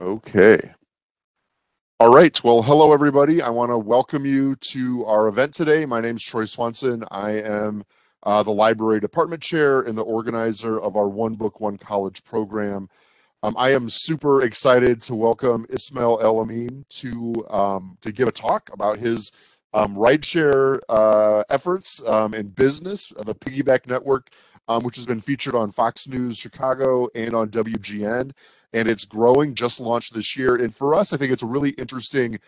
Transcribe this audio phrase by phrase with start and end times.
[0.00, 0.58] Okay.
[1.98, 2.42] All right.
[2.42, 3.42] Well, hello, everybody.
[3.42, 5.84] I want to welcome you to our event today.
[5.84, 7.04] My name is Troy Swanson.
[7.10, 7.84] I am
[8.22, 12.88] uh, the library department chair and the organizer of our One Book, One College program.
[13.42, 18.70] Um, I am super excited to welcome Ismael El-Amin to um, to give a talk
[18.72, 19.32] about his
[19.74, 24.30] um, rideshare uh, efforts um, and business of the Piggyback Network,
[24.70, 28.30] um, which has been featured on Fox News Chicago and on WGN
[28.72, 30.54] and it's growing, just launched this year.
[30.54, 32.38] And for us, I think it's a really interesting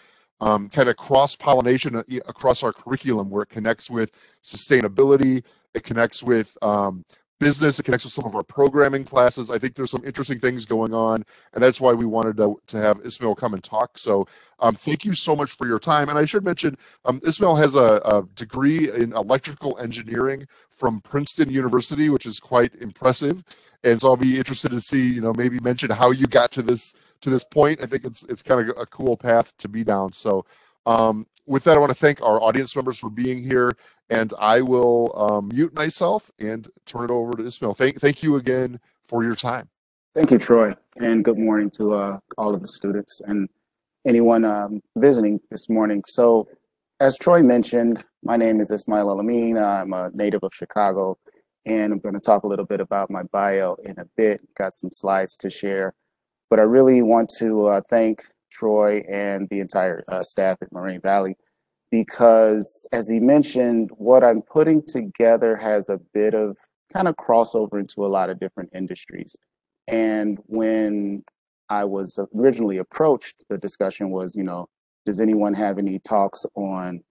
[0.41, 4.13] um, kind of cross pollination uh, across our curriculum where it connects with
[4.45, 5.43] sustainability,
[5.75, 7.05] it connects with um,
[7.43, 9.51] business, it connects with some of our programming classes.
[9.51, 12.77] I think there's some interesting things going on, and that's why we wanted to, to
[12.77, 13.99] have Ismael come and talk.
[13.99, 14.29] So
[14.61, 16.09] um, thank you so much for your time.
[16.09, 21.51] And I should mention, um, Ismael has a, a, degree in electrical engineering from Princeton
[21.51, 23.43] University, which is quite impressive.
[23.83, 26.63] And so I'll be interested to see, you know, maybe mention how you got to
[26.63, 27.81] this to this point.
[27.83, 30.13] I think it's it's kind of a cool path to be down.
[30.13, 30.45] So
[30.87, 33.73] um, with that, I want to thank our audience members for being here,
[34.11, 37.75] and I will um, mute myself and turn it over to Ismael.
[37.75, 39.69] Thank, thank you again for your time.
[40.15, 43.49] Thank you, Troy, and good morning to uh, all of the students and
[44.07, 46.03] anyone um, visiting this morning.
[46.07, 46.49] So,
[47.01, 49.57] as Troy mentioned, my name is Ismael El-Amin.
[49.57, 51.17] I'm a native of Chicago,
[51.65, 54.43] and I'm going to talk a little bit about my bio in a bit.
[54.55, 55.95] Got some slides to share,
[56.51, 61.01] but I really want to uh, thank Troy and the entire uh, staff at Moraine
[61.01, 61.37] Valley
[61.93, 66.57] because, as he mentioned, what I'm putting together has a bit of
[66.91, 69.37] kind of crossover into a lot of different industries.
[69.87, 71.23] And when
[71.69, 74.71] I was originally approached, the discussion was, you know,
[75.05, 77.03] does anyone have any talks on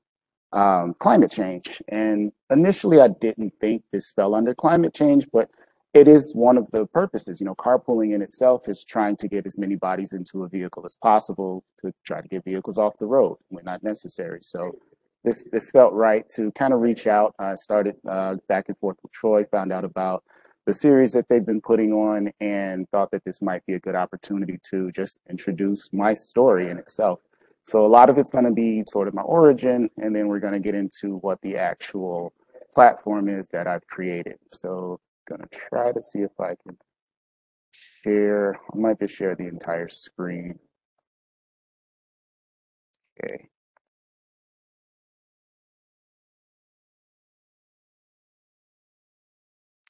[0.51, 1.79] um, climate change?
[1.87, 5.51] And initially, I didn't think this fell under climate change, but
[5.93, 7.39] it is one of the purposes.
[7.39, 10.85] You know, carpooling in itself is trying to get as many bodies into a vehicle
[10.85, 14.39] as possible to try to get vehicles off the road when not necessary.
[14.41, 14.71] So
[15.23, 17.35] this this felt right to kind of reach out.
[17.39, 20.23] I started uh, back and forth with Troy, found out about
[20.65, 23.95] the series that they've been putting on, and thought that this might be a good
[23.95, 27.19] opportunity to just introduce my story in itself.
[27.65, 30.39] So a lot of it's going to be sort of my origin, and then we're
[30.39, 32.33] going to get into what the actual
[32.73, 34.37] platform is that I've created.
[34.51, 34.99] So
[35.31, 36.77] gonna try to see if I can
[37.73, 38.55] share.
[38.73, 40.59] I might just share the entire screen.
[43.23, 43.47] Okay.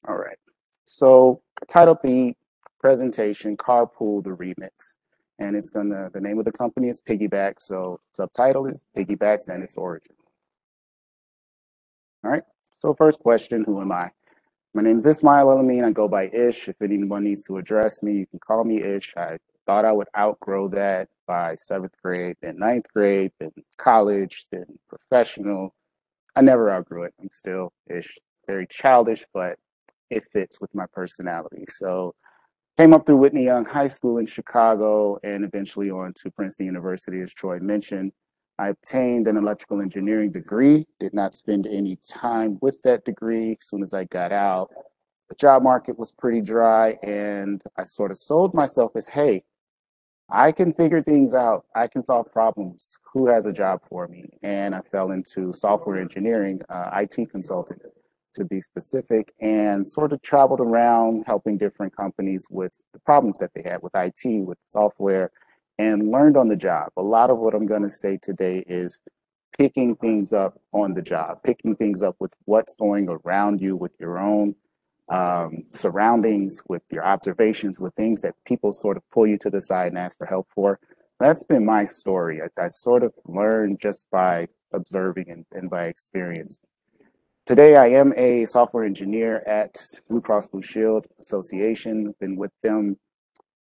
[0.08, 0.38] All right.
[0.86, 2.36] So I titled the
[2.80, 4.98] presentation Carpool the Remix.
[5.40, 7.56] And it's gonna the name of the company is Piggyback.
[7.60, 10.16] So subtitle is Piggybacks and its origin.
[12.24, 12.44] All right.
[12.72, 14.12] So first question, who am I?
[14.74, 15.84] My name is Ismael El-Amin.
[15.84, 16.70] I go by Ish.
[16.70, 19.18] If anyone needs to address me, you can call me Ish.
[19.18, 24.66] I thought I would outgrow that by seventh grade, then ninth grade, then college, then
[24.88, 25.76] professional.
[26.38, 27.14] I never outgrew it.
[27.20, 28.18] I'm still Ish.
[28.48, 29.58] Very childish, but
[30.10, 31.66] it fits with my personality.
[31.68, 32.16] So
[32.78, 37.20] came up through Whitney Young High School in Chicago and eventually on to Princeton University,
[37.20, 38.14] as Troy mentioned.
[38.62, 43.58] I obtained an electrical engineering degree, did not spend any time with that degree.
[43.60, 44.70] As soon as I got out,
[45.30, 49.46] the job market was pretty dry, and I sort of sold myself as hey,
[50.30, 53.00] I can figure things out, I can solve problems.
[53.12, 54.30] Who has a job for me?
[54.44, 57.80] And I fell into software engineering, uh, IT consulting
[58.34, 63.56] to be specific, and sort of traveled around helping different companies with the problems that
[63.56, 65.32] they had with IT, with software
[65.82, 66.92] and learned on the job.
[66.96, 69.02] A lot of what I'm going to say today is
[69.58, 73.92] picking things up on the job, picking things up with what's going around you, with
[74.00, 74.54] your own
[75.10, 79.60] um, surroundings, with your observations, with things that people sort of pull you to the
[79.60, 80.80] side and ask for help for.
[81.20, 82.42] That's been my story.
[82.44, 86.60] I, I sort of learned just by observing and, and by experience.
[87.48, 89.76] Today, I am a software engineer at
[90.08, 92.14] Blue Cross Blue Shield Association.
[92.20, 92.98] Been with them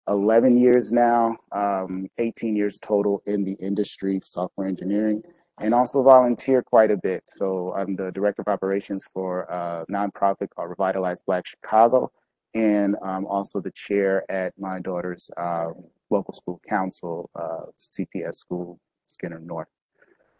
[0.08, 5.22] 11 years now, um, 18 years total in the industry, software engineering,
[5.60, 7.24] and also volunteer quite a bit.
[7.26, 12.10] So I'm the director of operations for a nonprofit called Revitalize Black Chicago,
[12.54, 15.70] and I'm also the chair at my daughter's uh,
[16.10, 19.68] local school council, uh, CPS school, Skinner North.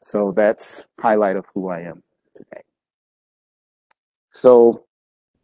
[0.01, 2.03] So that's highlight of who I am
[2.35, 2.63] today.
[4.31, 4.85] So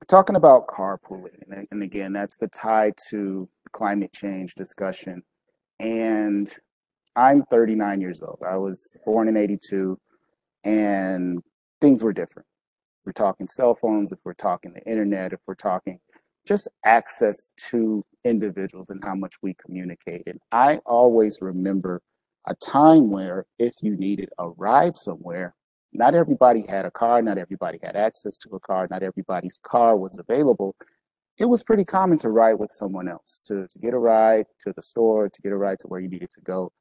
[0.07, 5.23] talking about carpooling, and, and again, that's the tie to climate change discussion.
[5.79, 6.51] And
[7.17, 8.39] I'm 39 years old.
[8.49, 9.99] I was born in 82,
[10.65, 11.43] and
[11.81, 12.47] things were different.
[13.05, 16.01] We're talking cell phones, if we're talking the internet, if we're talking
[16.47, 20.23] just access to individuals and how much we communicate.
[20.27, 22.01] And I always remember
[22.47, 25.55] a time where if you needed a ride somewhere,
[25.93, 29.97] not everybody had a car, not everybody had access to a car, not everybody's car
[29.97, 30.75] was available.
[31.39, 34.73] It was pretty common to ride with someone else, to, to get a ride to
[34.73, 36.73] the store, to get a ride to where you needed to go.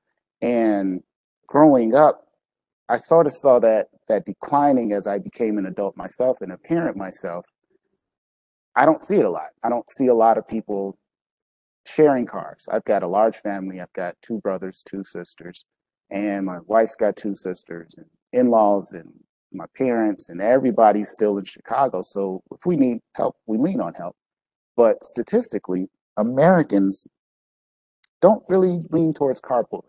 [0.42, 1.02] And
[1.48, 2.28] growing up,
[2.90, 6.58] I sort of saw that that declining as I became an adult myself and a
[6.58, 7.46] parent myself.
[8.76, 9.50] I don't see it a lot.
[9.64, 10.98] I don't see a lot of people
[11.88, 12.68] sharing cars.
[12.72, 13.80] I've got a large family.
[13.80, 15.66] I've got two brothers, two sisters,
[16.10, 19.12] and my wife's got two sisters and in-laws and
[19.52, 22.02] my parents and everybody's still in Chicago.
[22.04, 24.16] So if we need help, we lean on help.
[24.76, 27.08] But statistically, Americans
[28.22, 29.84] don't really lean towards carpooling.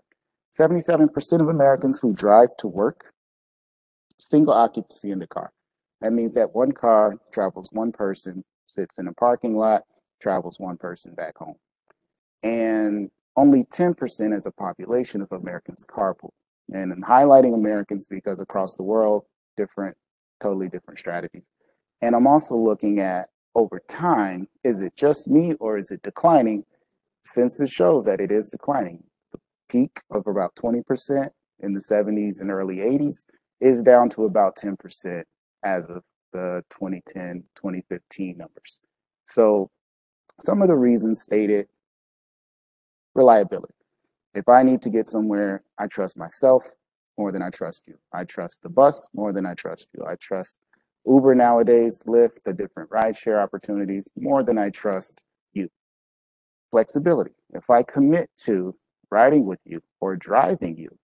[0.59, 3.13] 77% of Americans who drive to work,
[4.19, 5.53] single occupancy in the car.
[6.01, 9.83] That means that one car travels one person, sits in a parking lot,
[10.21, 11.57] travels one person back home
[12.45, 16.31] and only 10% as a population of Americans carpool.
[16.73, 19.25] And I'm highlighting Americans because across the world,
[19.57, 19.97] different,
[20.41, 21.43] totally different strategies.
[22.03, 26.65] And I'm also looking at over time, is it just me or is it declining?
[27.25, 29.03] Census shows that it is declining.
[29.33, 31.31] The peak of about 20%
[31.61, 33.27] in the 70s and early 80s
[33.61, 35.23] is down to about 10%
[35.65, 36.03] as of
[36.33, 38.81] the 2010, 2015 numbers.
[39.25, 39.71] So
[40.41, 41.69] some of the reasons stated
[43.15, 43.75] reliability.
[44.35, 46.75] If I need to get somewhere, I trust myself
[47.17, 47.95] more than I trust you.
[48.13, 50.05] I trust the bus more than I trust you.
[50.05, 50.59] I trust
[51.07, 55.23] Uber nowadays, Lyft, the different rideshare opportunities more than I trust
[55.53, 55.69] you.
[56.71, 57.33] Flexibility.
[57.53, 58.75] If I commit to
[59.11, 60.99] riding with you or driving you,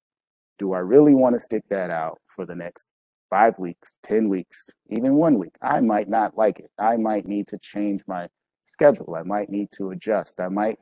[0.58, 2.90] do I really want to stick that out for the next
[3.30, 5.54] five weeks, 10 weeks, even one week?
[5.62, 6.70] I might not like it.
[6.78, 8.28] I might need to change my
[8.64, 9.14] schedule.
[9.16, 10.40] I might need to adjust.
[10.40, 10.78] I might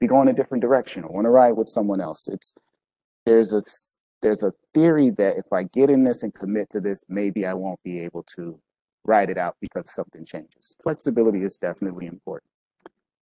[0.00, 2.28] be going a different direction or want to ride with someone else.
[2.28, 2.54] It's
[3.24, 3.62] there's a
[4.22, 7.54] there's a theory that if I get in this and commit to this, maybe I
[7.54, 8.60] won't be able to
[9.04, 10.76] ride it out because something changes.
[10.82, 12.50] Flexibility is definitely important.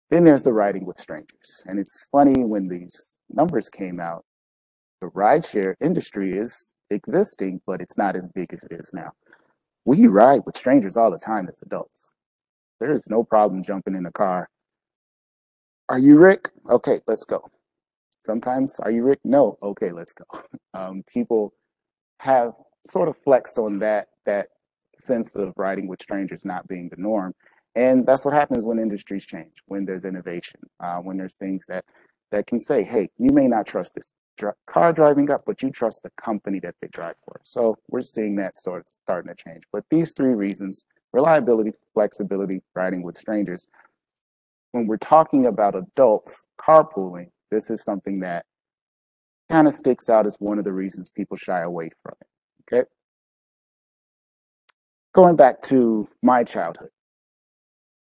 [0.09, 1.63] Then there's the riding with strangers.
[1.65, 4.25] And it's funny when these numbers came out,
[5.01, 9.11] the rideshare industry is existing, but it's not as big as it is now.
[9.85, 12.15] We ride with strangers all the time as adults.
[12.79, 14.49] There is no problem jumping in a car
[15.89, 16.49] are you Rick?
[16.69, 17.43] Okay, let's go.
[18.23, 19.19] Sometimes, are you Rick?
[19.23, 19.57] No.
[19.63, 20.25] Okay, let's go.
[20.75, 21.53] Um, people
[22.19, 22.53] have
[22.85, 24.47] sort of flexed on that that
[24.97, 27.33] sense of riding with strangers not being the norm,
[27.75, 31.85] and that's what happens when industries change, when there's innovation, uh, when there's things that
[32.31, 35.71] that can say, "Hey, you may not trust this dr- car driving up, but you
[35.71, 39.63] trust the company that they drive for." So we're seeing that start starting to change.
[39.73, 43.67] But these three reasons: reliability, flexibility, riding with strangers
[44.71, 48.45] when we're talking about adults carpooling, this is something that
[49.49, 52.27] kind of sticks out as one of the reasons people shy away from it.
[52.73, 52.87] Okay.
[55.13, 56.89] Going back to my childhood.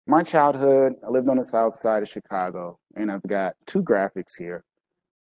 [0.07, 4.37] My childhood, I lived on the south side of Chicago, and I've got two graphics
[4.39, 4.65] here.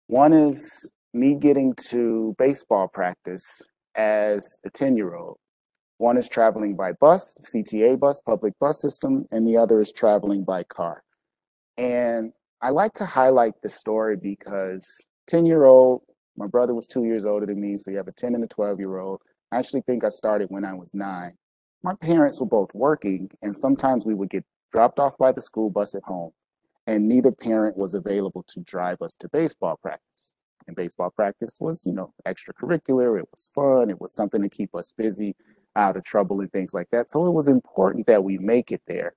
[0.07, 3.43] One is me getting to baseball practice
[3.95, 5.37] as a 10 year old.
[5.97, 10.43] One is traveling by bus, CTA bus, public bus system, and the other is traveling
[10.43, 11.01] by car.
[11.77, 14.85] And I like to highlight this story because
[15.27, 16.01] 10 year old,
[16.35, 18.47] my brother was two years older than me, so you have a 10 and a
[18.47, 19.21] 12 year old.
[19.51, 21.33] I actually think I started when I was nine.
[21.83, 25.69] My parents were both working, and sometimes we would get dropped off by the school
[25.69, 26.31] bus at home,
[26.87, 30.33] and neither parent was available to drive us to baseball practice.
[30.65, 34.75] And baseball practice was, you know, extracurricular, it was fun, it was something to keep
[34.75, 35.35] us busy,
[35.75, 37.07] out of trouble, and things like that.
[37.07, 39.13] So it was important that we make it there.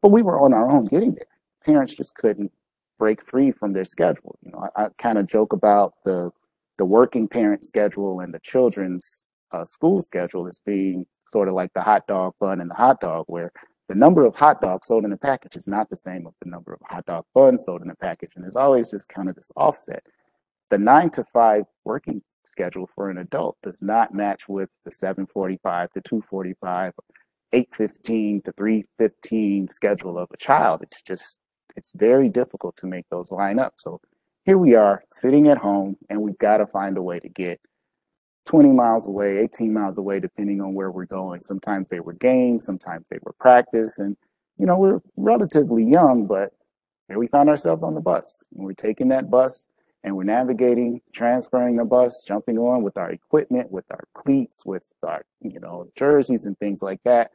[0.00, 1.26] But we were on our own getting there
[1.66, 2.52] parents just couldn't
[2.98, 4.38] break free from their schedule.
[4.42, 6.30] You know, I, I kind of joke about the
[6.78, 11.72] the working parent schedule and the children's uh, school schedule as being sort of like
[11.74, 13.50] the hot dog bun and the hot dog, where
[13.88, 16.50] the number of hot dogs sold in a package is not the same as the
[16.50, 19.36] number of hot dog buns sold in a package, and there's always just kind of
[19.36, 20.02] this offset.
[20.70, 25.92] The nine to five working schedule for an adult does not match with the 745
[25.92, 26.92] to 245
[27.52, 31.38] 815 to 315 schedule of a child it's just
[31.76, 33.74] it's very difficult to make those line up.
[33.76, 34.00] So
[34.44, 37.60] here we are sitting at home and we've got to find a way to get
[38.46, 41.40] 20 miles away, 18 miles away, depending on where we're going.
[41.42, 43.98] Sometimes they were games, sometimes they were practice.
[43.98, 44.16] And,
[44.56, 46.52] you know, we're relatively young, but
[47.08, 48.46] here we found ourselves on the bus.
[48.56, 49.66] And we're taking that bus
[50.04, 54.92] and we're navigating, transferring the bus, jumping on with our equipment, with our cleats, with
[55.02, 57.32] our, you know, jerseys and things like that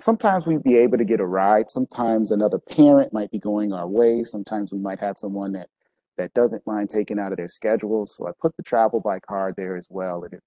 [0.00, 1.68] sometimes we'd be able to get a ride.
[1.68, 4.24] Sometimes another parent might be going our way.
[4.24, 5.68] Sometimes we might have someone that
[6.16, 8.06] that doesn't mind taking out of their schedule.
[8.06, 10.24] So I put the travel by car there as well.
[10.24, 10.42] And it,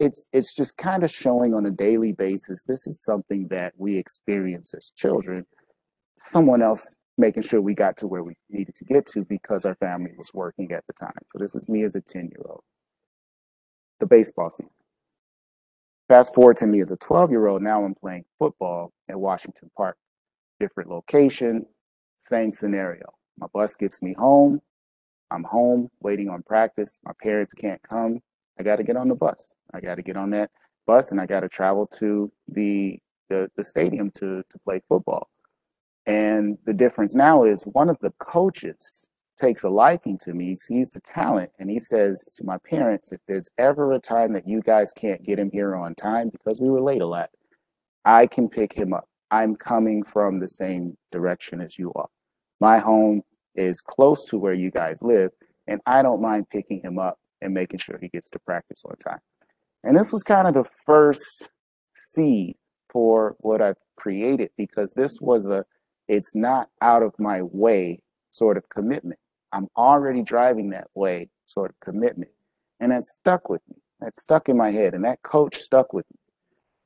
[0.00, 2.64] it's it's just kind of showing on a daily basis.
[2.64, 5.46] This is something that we experience as children.
[6.16, 9.74] Someone else making sure we got to where we needed to get to because our
[9.76, 11.12] family was working at the time.
[11.30, 12.62] So this is me as a 10 year old.
[14.00, 14.70] The baseball season.
[16.08, 19.70] Fast forward to me as a 12 year old, now I'm playing football at Washington
[19.76, 19.96] Park.
[20.60, 21.66] Different location,
[22.18, 23.06] same scenario.
[23.38, 24.60] My bus gets me home.
[25.30, 26.98] I'm home waiting on practice.
[27.04, 28.20] My parents can't come.
[28.58, 29.54] I got to get on the bus.
[29.72, 30.50] I got to get on that
[30.86, 32.98] bus and I got to travel to the,
[33.30, 35.28] the, the stadium to, to play football.
[36.06, 40.90] And the difference now is one of the coaches takes a liking to me, sees
[40.90, 44.60] the talent, and he says to my parents, if there's ever a time that you
[44.60, 47.30] guys can't get him here on time because we were late a lot,
[48.04, 49.08] I can pick him up.
[49.30, 52.08] I'm coming from the same direction as you are.
[52.60, 53.22] My home
[53.54, 55.30] is close to where you guys live,
[55.66, 58.96] and I don't mind picking him up and making sure he gets to practice on
[58.96, 59.20] time.
[59.82, 61.50] And this was kind of the first
[61.94, 62.56] seed
[62.90, 65.64] for what I've created because this was a
[66.08, 69.18] it's not out of my way sort of commitment.
[69.52, 72.32] I'm already driving that way sort of commitment.
[72.80, 73.76] And that stuck with me.
[74.00, 74.94] That stuck in my head.
[74.94, 76.18] And that coach stuck with me.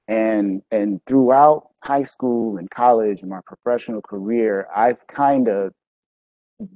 [0.08, 5.72] And and throughout high school and college and my professional career, I've kind of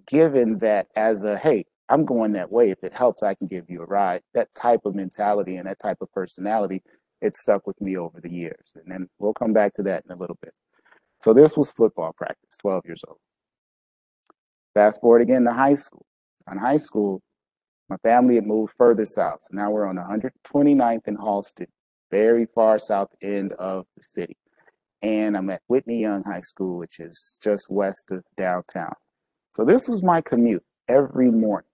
[0.06, 2.70] given that as a hey, I'm going that way.
[2.70, 4.22] If it helps, I can give you a ride.
[4.34, 6.82] That type of mentality and that type of personality,
[7.20, 8.72] it stuck with me over the years.
[8.74, 10.54] And then we'll come back to that in a little bit.
[11.20, 13.18] So this was football practice, 12 years old.
[14.80, 16.06] Fast forward again to high school.
[16.48, 17.20] On high school,
[17.90, 19.40] my family had moved further south.
[19.42, 21.66] So now we're on 129th and Halsted,
[22.10, 24.38] very far south end of the city.
[25.02, 28.94] And I'm at Whitney Young High School, which is just west of downtown.
[29.54, 31.68] So this was my commute every morning.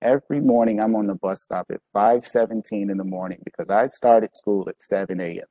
[0.00, 4.34] Every morning I'm on the bus stop at 5:17 in the morning because I started
[4.34, 5.44] school at 7 a.m.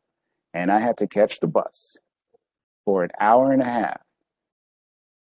[0.55, 1.97] and I had to catch the bus
[2.83, 4.04] for an hour and a half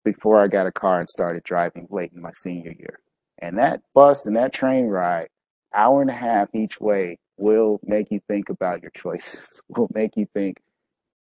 [0.06, 3.00] before I got a car and started driving late in my senior year.
[3.40, 5.28] And that bus and that train ride,
[5.75, 10.16] hour and a half each way, will make you think about your choices, will make
[10.16, 10.62] you think,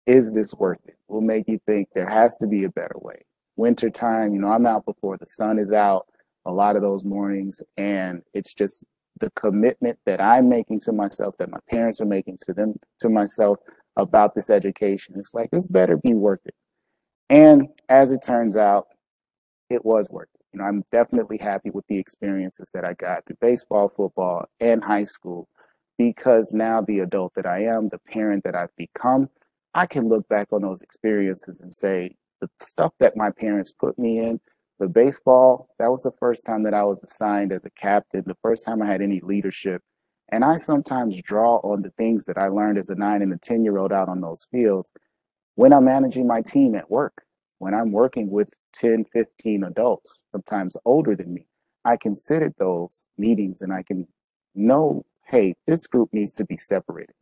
[0.06, 0.96] is this worth it?
[1.08, 3.22] Will make you think there has to be a better way.
[3.54, 6.06] Wintertime, you know, I'm out before the sun is out
[6.46, 8.82] a lot of those mornings, and it's just
[9.20, 13.10] the commitment that I'm making to myself, that my parents are making to them, to
[13.10, 13.58] myself,
[13.96, 15.16] about this education.
[15.18, 16.54] It's like, this better be worth it.
[17.30, 18.88] And as it turns out,
[19.70, 20.40] it was worth it.
[20.52, 24.82] You know, I'm definitely happy with the experiences that I got through baseball, football, and
[24.82, 25.48] high school
[25.96, 29.30] because now the adult that I am, the parent that I've become,
[29.74, 33.98] I can look back on those experiences and say, the stuff that my parents put
[33.98, 34.40] me in,
[34.80, 38.36] the baseball, that was the first time that I was assigned as a captain, the
[38.42, 39.82] first time I had any leadership
[40.30, 43.38] and I sometimes draw on the things that I learned as a nine and a
[43.38, 44.90] 10 year old out on those fields
[45.56, 47.24] when I'm managing my team at work,
[47.58, 51.46] when I'm working with 10, 15 adults, sometimes older than me.
[51.84, 54.08] I can sit at those meetings and I can
[54.54, 57.14] know, hey, this group needs to be separated.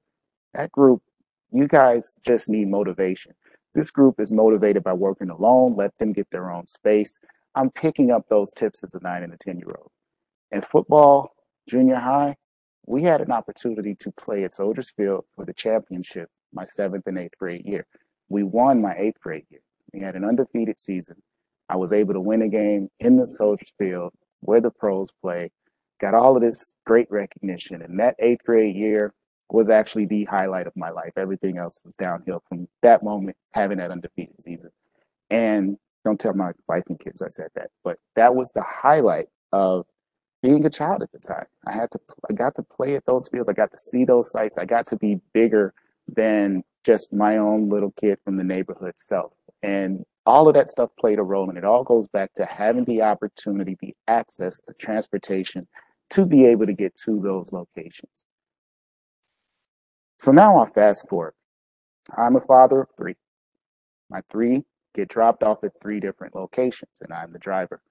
[0.54, 1.02] That group,
[1.50, 3.34] you guys just need motivation.
[3.74, 5.76] This group is motivated by working alone.
[5.76, 7.18] Let them get their own space.
[7.54, 9.90] I'm picking up those tips as a nine and a 10 year old.
[10.50, 11.32] In football,
[11.68, 12.36] junior high,
[12.86, 17.18] we had an opportunity to play at Soldiers Field for the championship my seventh and
[17.18, 17.86] eighth grade year.
[18.28, 19.60] We won my eighth grade year.
[19.92, 21.22] We had an undefeated season.
[21.68, 25.50] I was able to win a game in the Soldiers Field where the pros play,
[26.00, 27.82] got all of this great recognition.
[27.82, 29.12] And that eighth grade year
[29.50, 31.12] was actually the highlight of my life.
[31.16, 34.70] Everything else was downhill from that moment, having that undefeated season.
[35.30, 39.26] And don't tell my wife and kids I said that, but that was the highlight
[39.52, 39.86] of
[40.42, 41.46] being a child at the time.
[41.66, 43.48] I had to, I got to play at those fields.
[43.48, 44.56] I got to see those sites.
[44.56, 45.74] I got to be bigger
[46.06, 49.34] than just my own little kid from the neighborhood self.
[49.62, 51.50] And all of that stuff played a role.
[51.50, 55.68] And it all goes back to having the opportunity, the access, the transportation
[56.08, 58.24] to be able to get to those locations.
[60.18, 61.34] So now I'll fast forward.
[62.16, 63.16] I'm a father of three.
[64.08, 64.64] My three
[64.94, 67.82] get dropped off at three different locations, and I'm the driver.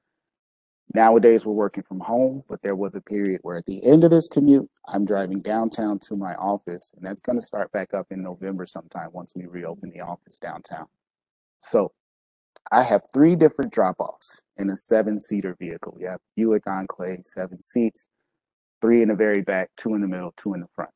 [0.93, 4.11] Nowadays, we're working from home, but there was a period where at the end of
[4.11, 8.07] this commute, I'm driving downtown to my office, and that's going to start back up
[8.09, 10.87] in November sometime once we reopen the office downtown.
[11.59, 11.91] So
[12.71, 15.95] I have three different drop offs in a seven seater vehicle.
[15.97, 18.07] We have Buick Enclave, seven seats,
[18.81, 20.91] three in the very back, two in the middle, two in the front.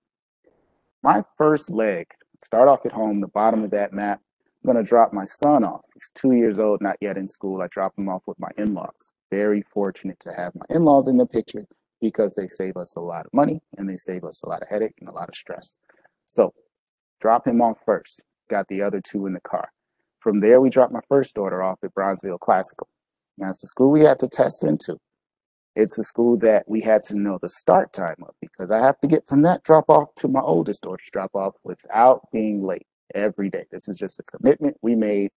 [1.03, 2.07] My first leg,
[2.43, 4.21] start off at home, the bottom of that map,
[4.63, 5.81] I'm going to drop my son off.
[5.93, 7.62] He's two years old, not yet in school.
[7.62, 9.12] I drop him off with my in laws.
[9.31, 11.65] Very fortunate to have my in laws in the picture
[12.01, 14.67] because they save us a lot of money and they save us a lot of
[14.69, 15.77] headache and a lot of stress.
[16.25, 16.53] So,
[17.19, 18.23] drop him off first.
[18.50, 19.69] Got the other two in the car.
[20.19, 22.88] From there, we dropped my first daughter off at Bronzeville Classical.
[23.39, 24.97] It's a school we had to test into.
[25.75, 29.00] It's a school that we had to know the start time of because I have
[29.00, 32.88] to get from that drop off to my oldest daughter's drop off without being late
[33.15, 33.65] every day.
[33.71, 35.31] This is just a commitment we made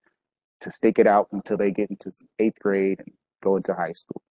[0.60, 2.10] to stick it out until they get into
[2.40, 3.12] eighth grade and
[3.44, 4.22] go into high school.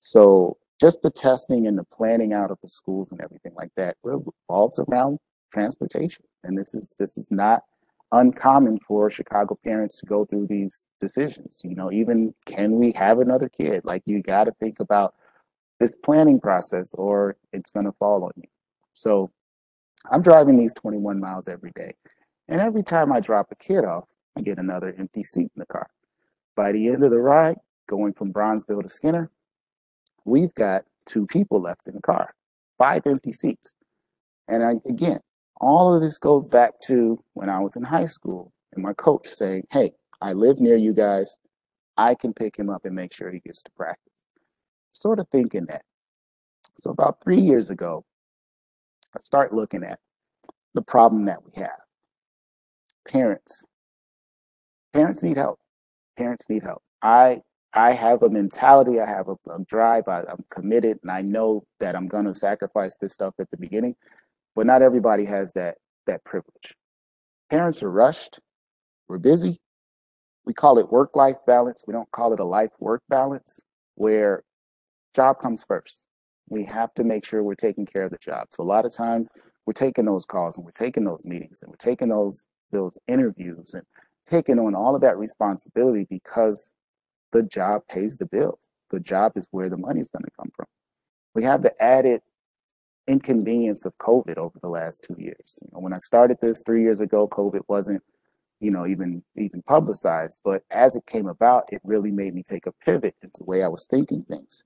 [0.00, 3.96] So just the testing and the planning out of the schools and everything like that
[4.02, 5.18] revolves around
[5.52, 6.24] transportation.
[6.42, 7.62] And this is this is not
[8.10, 11.60] uncommon for Chicago parents to go through these decisions.
[11.64, 13.84] You know, even can we have another kid?
[13.84, 15.14] Like you got to think about
[15.80, 18.48] this planning process or it's going to fall on you.
[18.92, 19.30] So
[20.10, 21.94] I'm driving these 21 miles every day.
[22.48, 24.04] And every time I drop a kid off,
[24.36, 25.88] I get another empty seat in the car.
[26.56, 29.30] By the end of the ride, going from Bronzeville to Skinner,
[30.24, 32.34] we've got two people left in the car,
[32.78, 33.74] five empty seats.
[34.48, 35.20] And I, again,
[35.60, 39.26] all of this goes back to when I was in high school and my coach
[39.26, 41.36] saying, Hey, I live near you guys.
[41.96, 44.12] I can pick him up and make sure he gets to practice.
[44.92, 45.82] Sort of thinking that.
[46.74, 48.04] So, about three years ago,
[49.14, 49.98] I start looking at
[50.74, 51.78] the problem that we have.
[53.06, 53.66] Parents.
[54.92, 55.60] Parents need help.
[56.16, 56.82] Parents need help.
[57.02, 57.42] I
[57.74, 61.64] I have a mentality, I have a, a drive, I, I'm committed, and I know
[61.80, 63.94] that I'm gonna sacrifice this stuff at the beginning
[64.56, 65.76] but not everybody has that
[66.08, 66.76] that privilege.
[67.50, 68.40] Parents are rushed.
[69.08, 69.58] We're busy.
[70.46, 71.84] We call it work life balance.
[71.86, 73.60] We don't call it a life work balance
[73.96, 74.44] where
[75.14, 76.02] job comes first.
[76.50, 78.48] We have to make sure we're taking care of the job.
[78.50, 79.32] So a lot of times
[79.66, 83.74] we're taking those calls and we're taking those meetings and we're taking those those interviews
[83.74, 83.84] and
[84.26, 86.74] taking on all of that responsibility because
[87.32, 88.70] the job pays the bills.
[88.90, 90.66] The job is where the money's going to come from.
[91.34, 92.20] We have the added
[93.08, 95.58] inconvenience of COVID over the last two years.
[95.62, 98.02] You know, when I started this three years ago, COVID wasn't,
[98.60, 100.40] you know, even even publicized.
[100.44, 103.62] But as it came about, it really made me take a pivot into the way
[103.62, 104.62] I was thinking things.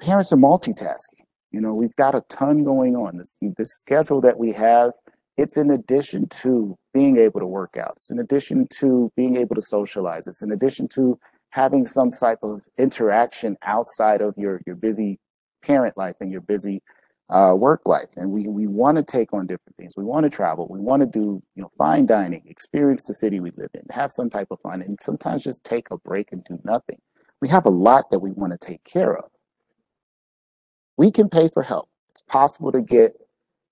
[0.00, 1.24] Parents are multitasking.
[1.50, 3.18] You know, we've got a ton going on.
[3.18, 4.92] This this schedule that we have,
[5.36, 7.94] it's in addition to being able to work out.
[7.96, 10.26] It's in addition to being able to socialize.
[10.26, 11.18] It's in addition to
[11.56, 15.18] having some type of interaction outside of your your busy
[15.62, 16.82] parent life and your busy
[17.30, 18.10] uh, work life.
[18.14, 19.94] And we, we want to take on different things.
[19.96, 20.68] We want to travel.
[20.70, 24.10] We want to do you know fine dining experience the city we live in have
[24.12, 26.98] some type of fun and sometimes just take a break and do nothing.
[27.40, 29.30] We have a lot that we want to take care of.
[30.98, 31.88] We can pay for help.
[32.10, 33.16] It's possible to get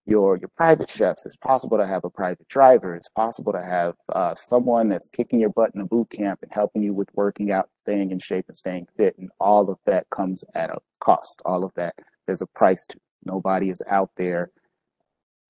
[0.06, 3.94] your your private chefs it's possible to have a private driver it's possible to have
[4.14, 7.52] uh, someone that's kicking your butt in a boot camp and helping you with working
[7.52, 11.42] out staying in shape and staying fit and all of that comes at a cost
[11.44, 11.94] all of that
[12.26, 14.50] there's a price to Nobody is out there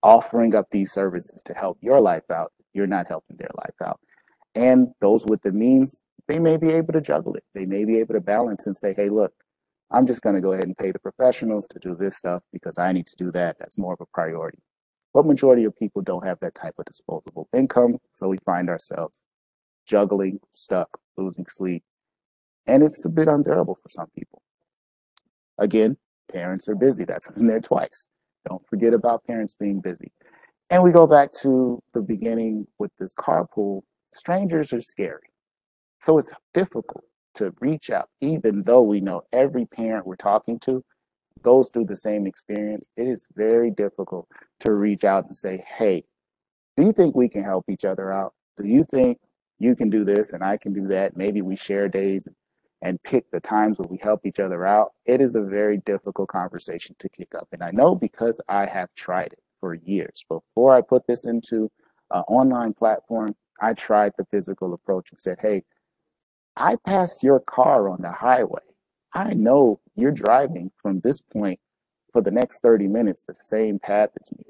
[0.02, 2.52] offering up these services to help your life out.
[2.72, 4.00] You're not helping their life out.
[4.54, 7.44] And those with the means, they may be able to juggle it.
[7.54, 9.32] They may be able to balance and say, hey, look,
[9.90, 12.79] I'm just going to go ahead and pay the professionals to do this stuff because
[12.79, 13.59] I need to do that.
[13.59, 14.59] That's more of a priority.
[15.12, 17.99] But majority of people don't have that type of disposable income.
[18.11, 19.27] So we find ourselves
[19.87, 21.85] juggling, stuck, losing sleep.
[22.66, 24.42] And it's a bit unbearable for some people.
[25.59, 25.99] Again,
[26.33, 27.05] Parents are busy.
[27.05, 28.09] That's in there twice.
[28.49, 30.12] Don't forget about parents being busy.
[30.70, 33.83] And we go back to the beginning with this carpool.
[34.12, 35.31] Strangers are scary.
[36.01, 40.85] So it's difficult to reach out, even though we know every parent we're talking to
[41.42, 42.88] goes through the same experience.
[42.97, 44.29] It is very difficult
[44.61, 46.05] to reach out and say, hey,
[46.77, 48.35] do you think we can help each other out?
[48.61, 49.18] Do you think
[49.59, 51.16] you can do this and I can do that?
[51.16, 52.27] Maybe we share days
[52.85, 56.29] and pick the times where we help each other out, it is a very difficult
[56.29, 57.49] conversation to kick up.
[57.51, 60.23] And I know because I have tried it for years.
[60.29, 61.70] Before I put this into
[62.11, 65.64] an online platform, I tried the physical approach and said, hey,
[66.56, 68.62] I pass your car on the highway.
[69.12, 71.60] I know you're driving from this point
[72.12, 74.44] for the next 30 minutes the same path as me.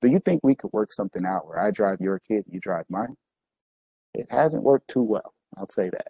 [0.00, 2.86] Do you think we could work something out where I drive your kid, you drive
[2.88, 3.16] mine?
[4.14, 5.34] It hasn't worked too well.
[5.56, 6.08] I'll say that.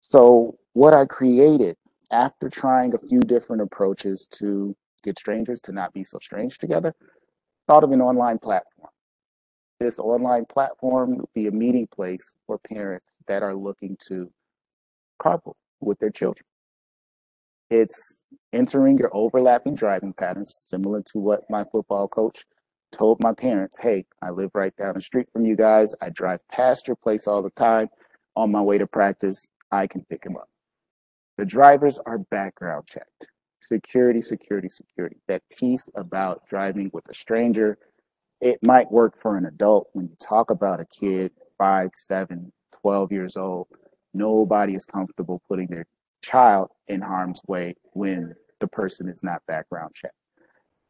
[0.00, 1.76] So, what I created
[2.10, 6.94] after trying a few different approaches to get strangers to not be so strange together,
[7.66, 8.73] thought of an online platform.
[9.80, 14.30] This online platform be a meeting place for parents that are looking to
[15.20, 16.46] carpool with their children.
[17.70, 22.44] It's entering your overlapping driving patterns, similar to what my football coach
[22.92, 25.94] told my parents, hey, I live right down the street from you guys.
[26.00, 27.88] I drive past your place all the time.
[28.36, 30.48] On my way to practice, I can pick him up.
[31.36, 33.26] The drivers are background checked.
[33.60, 35.16] Security, security, security.
[35.26, 37.78] That piece about driving with a stranger,
[38.44, 39.88] it might work for an adult.
[39.94, 42.52] When you talk about a kid, five, seven,
[42.82, 43.68] 12 years old,
[44.12, 45.86] nobody is comfortable putting their
[46.22, 50.14] child in harm's way when the person is not background checked.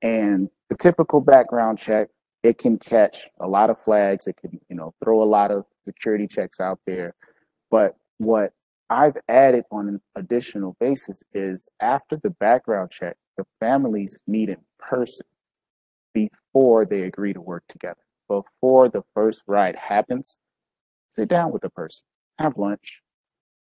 [0.03, 2.09] And the typical background check,
[2.43, 4.27] it can catch a lot of flags.
[4.27, 7.15] It can, you know, throw a lot of security checks out there.
[7.71, 8.53] But what
[8.91, 14.59] I've added on an additional basis is after the background check, the families meet in
[14.81, 15.27] person
[16.15, 18.01] before they agree to work together.
[18.29, 20.39] Before the first ride happens,
[21.11, 22.07] sit down with the person,
[22.39, 23.03] have lunch,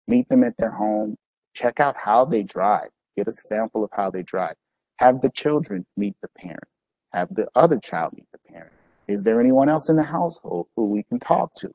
[0.08, 1.16] meet them at their home,
[1.54, 4.56] check out how they drive, get a sample of how they drive.
[4.98, 6.68] Have the children meet the parent,
[7.14, 8.74] have the other child meet the parent.
[9.08, 11.72] Is there anyone else in the household who we can talk to?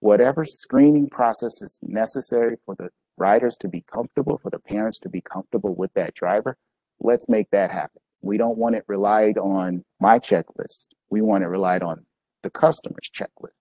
[0.00, 5.08] Whatever screening process is necessary for the riders to be comfortable, for the parents to
[5.08, 6.56] be comfortable with that driver,
[7.00, 8.00] let's make that happen.
[8.22, 10.88] We don't want it relied on my checklist.
[11.08, 12.06] We want it relied on
[12.42, 13.52] the customer's checklist.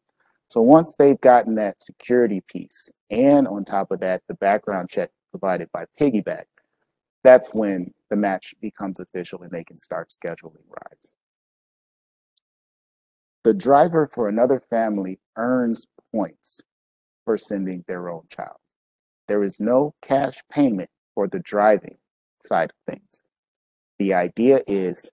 [0.48, 5.12] So once they've gotten that security piece, and on top of that, the background check
[5.32, 6.45] provided by Piggyback,
[7.24, 11.15] that's when the match becomes official and they can start scheduling rides.
[13.43, 16.62] The driver for another family earns points
[17.26, 18.58] for sending their own child.
[19.28, 21.98] There is no cash payment for the driving
[22.41, 23.22] side of things.
[23.99, 25.12] The idea is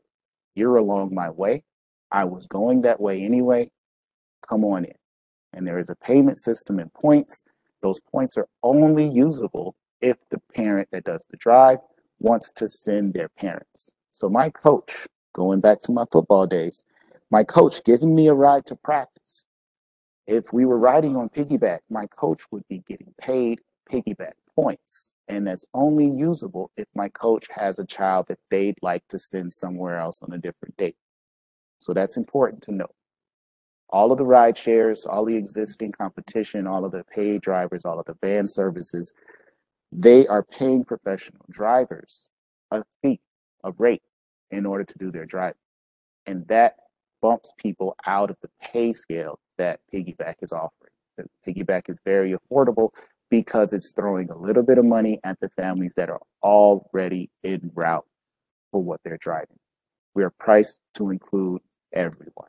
[0.54, 1.64] you're along my way.
[2.12, 3.70] I was going that way anyway.
[4.48, 4.94] Come on in.
[5.52, 7.42] And there is a payment system in points.
[7.82, 11.78] Those points are only usable if the parent that does the drive
[12.20, 13.90] wants to send their parents.
[14.12, 16.84] So my coach, going back to my football days,
[17.30, 19.44] my coach giving me a ride to practice.
[20.26, 25.12] If we were riding on piggyback, my coach would be getting paid piggyback points.
[25.28, 29.52] And that's only usable if my coach has a child that they'd like to send
[29.52, 30.96] somewhere else on a different date.
[31.78, 32.88] So that's important to know.
[33.90, 38.00] All of the ride shares, all the existing competition, all of the paid drivers, all
[38.00, 39.12] of the van services,
[39.92, 42.30] they are paying professional drivers
[42.72, 43.20] a fee,
[43.62, 44.02] a rate
[44.50, 45.58] in order to do their driving.
[46.26, 46.76] And that
[47.22, 50.92] bumps people out of the pay scale that Piggyback is offering.
[51.46, 52.90] Piggyback is very affordable
[53.30, 57.70] because it's throwing a little bit of money at the families that are already en
[57.74, 58.06] route
[58.70, 59.58] for what they're driving.
[60.14, 61.62] We are priced to include
[61.92, 62.48] everyone.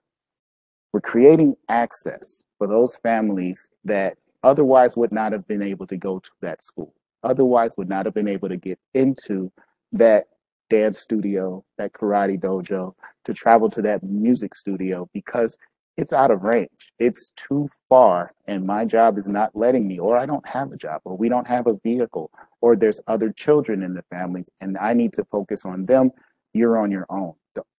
[0.94, 6.20] We're creating access for those families that otherwise would not have been able to go
[6.20, 9.52] to that school, otherwise would not have been able to get into
[9.92, 10.26] that
[10.70, 12.94] dance studio, that karate dojo,
[13.26, 15.58] to travel to that music studio because
[15.98, 16.94] it's out of range.
[17.00, 20.78] It's too far, and my job is not letting me, or I don't have a
[20.78, 22.32] job, or we don't have a vehicle,
[22.62, 26.12] or there's other children in the families, and I need to focus on them.
[26.54, 27.34] You're on your own.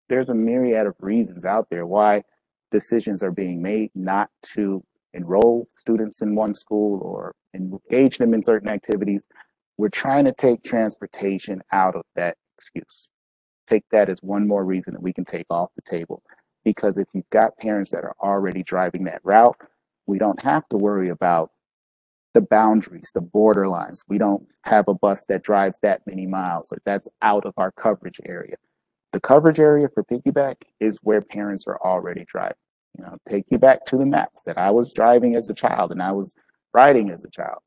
[0.09, 2.23] There's a myriad of reasons out there why
[2.71, 4.83] decisions are being made not to
[5.15, 9.29] enroll students in one school or engage them in certain activities.
[9.77, 13.09] We're trying to take transportation out of that excuse.
[13.67, 16.23] Take that as one more reason that we can take off the table.
[16.69, 19.57] Because if you've got parents that are already driving that route,
[20.07, 21.51] we don't have to worry about
[22.35, 24.01] the boundaries, the borderlines.
[24.07, 27.73] We don't have a bus that drives that many miles or that's out of our
[27.73, 28.57] coverage area.
[29.15, 32.59] The coverage area for piggyback is where parents are already driving.
[32.99, 35.91] You know, take you back to the maps that I was driving as a child
[35.91, 36.35] and I was
[36.75, 37.61] riding as a child.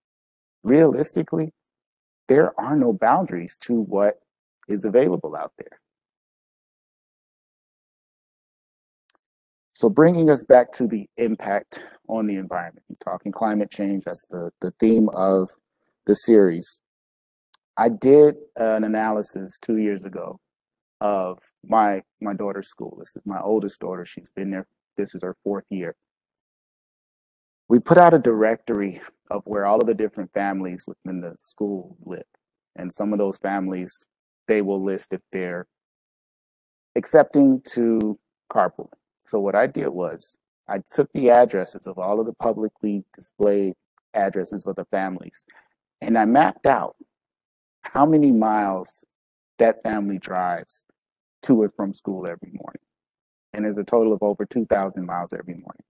[0.61, 1.53] Realistically,
[2.27, 4.19] there are no boundaries to what
[4.67, 5.79] is available out there.
[9.81, 14.27] So bringing us back to the impact on the environment, We're talking climate change, that's
[14.27, 15.49] the, the theme of
[16.05, 16.79] the series.
[17.77, 20.39] I did an analysis two years ago
[20.99, 22.95] of my my daughter's school.
[22.99, 24.05] This is my oldest daughter.
[24.05, 24.67] She's been there.
[24.97, 25.95] This is her fourth year.
[27.67, 31.97] We put out a directory of where all of the different families within the school
[32.05, 32.21] live.
[32.75, 34.05] And some of those families
[34.47, 35.65] they will list if they're
[36.95, 39.00] accepting to carpooling.
[39.25, 43.75] So what I did was I took the addresses of all of the publicly displayed
[44.13, 45.45] addresses of the families
[46.01, 46.95] and I mapped out
[47.83, 49.05] how many miles
[49.59, 50.83] that family drives
[51.43, 52.81] to and from school every morning.
[53.53, 55.83] And there's a total of over 2,000 miles every morning.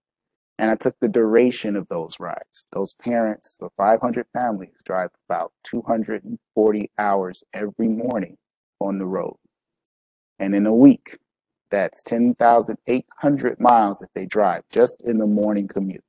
[0.57, 2.65] And I took the duration of those rides.
[2.71, 8.37] Those parents of 500 families drive about 240 hours every morning
[8.79, 9.37] on the road.
[10.39, 11.17] And in a week,
[11.71, 16.03] That's 10,800 miles that they drive just in the morning commute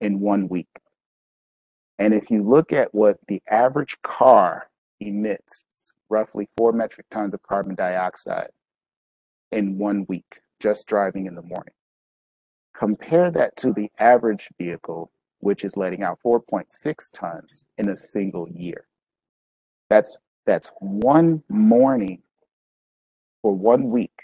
[0.00, 0.80] in one week.
[1.98, 4.68] And if you look at what the average car
[5.00, 8.50] emits, roughly four metric tons of carbon dioxide
[9.52, 11.74] in one week just driving in the morning.
[12.74, 16.66] Compare that to the average vehicle, which is letting out 4.6
[17.12, 18.86] tons in a single year.
[19.90, 22.22] That's that's one morning
[23.42, 24.23] for one week.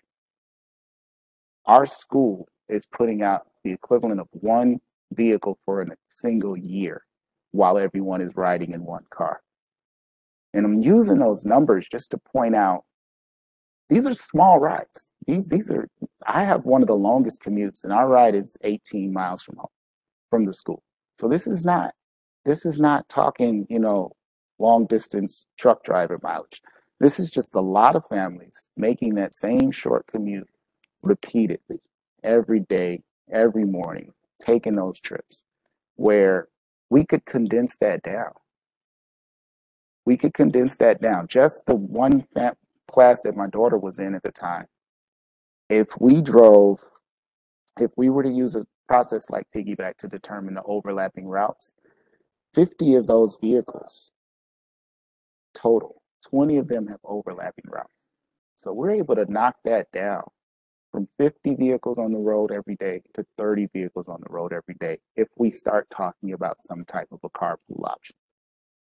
[1.67, 4.81] Our school is putting out the equivalent of one
[5.13, 7.05] vehicle for a single year
[7.53, 9.41] while everyone is riding in one car.
[10.55, 12.85] And I'm using those numbers just to point out
[13.89, 15.13] these are small rides.
[15.27, 15.89] These these are
[16.27, 19.69] I have one of the longest commutes and our ride is 18 miles from home
[20.31, 20.83] from the school.
[21.21, 21.93] So this is not
[22.45, 24.13] this is not talking, you know,
[24.59, 26.63] long distance truck driver mileage.
[27.01, 30.49] This is just a lot of families making that same short commute
[31.03, 31.81] repeatedly
[32.23, 35.45] every day, every morning, taking those trips
[35.97, 36.49] where
[36.89, 38.33] we could condense that down.
[40.05, 41.29] We could condense that down.
[41.29, 42.27] Just the one
[42.89, 44.67] class that my daughter was in at the time,
[45.69, 46.81] if we drove,
[47.79, 51.75] if we were to use a process like piggyback to determine the overlapping routes,
[52.55, 54.11] 50 of those vehicles
[55.55, 57.93] total, 20 of them have overlapping routes.
[58.57, 60.25] So we're able to knock that down
[60.91, 64.75] from 50 vehicles on the road every day to 30 vehicles on the road every
[64.75, 68.17] day if we start talking about some type of a carpool option.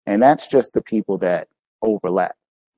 [0.07, 1.49] And that's just the people that
[1.83, 2.37] overlap.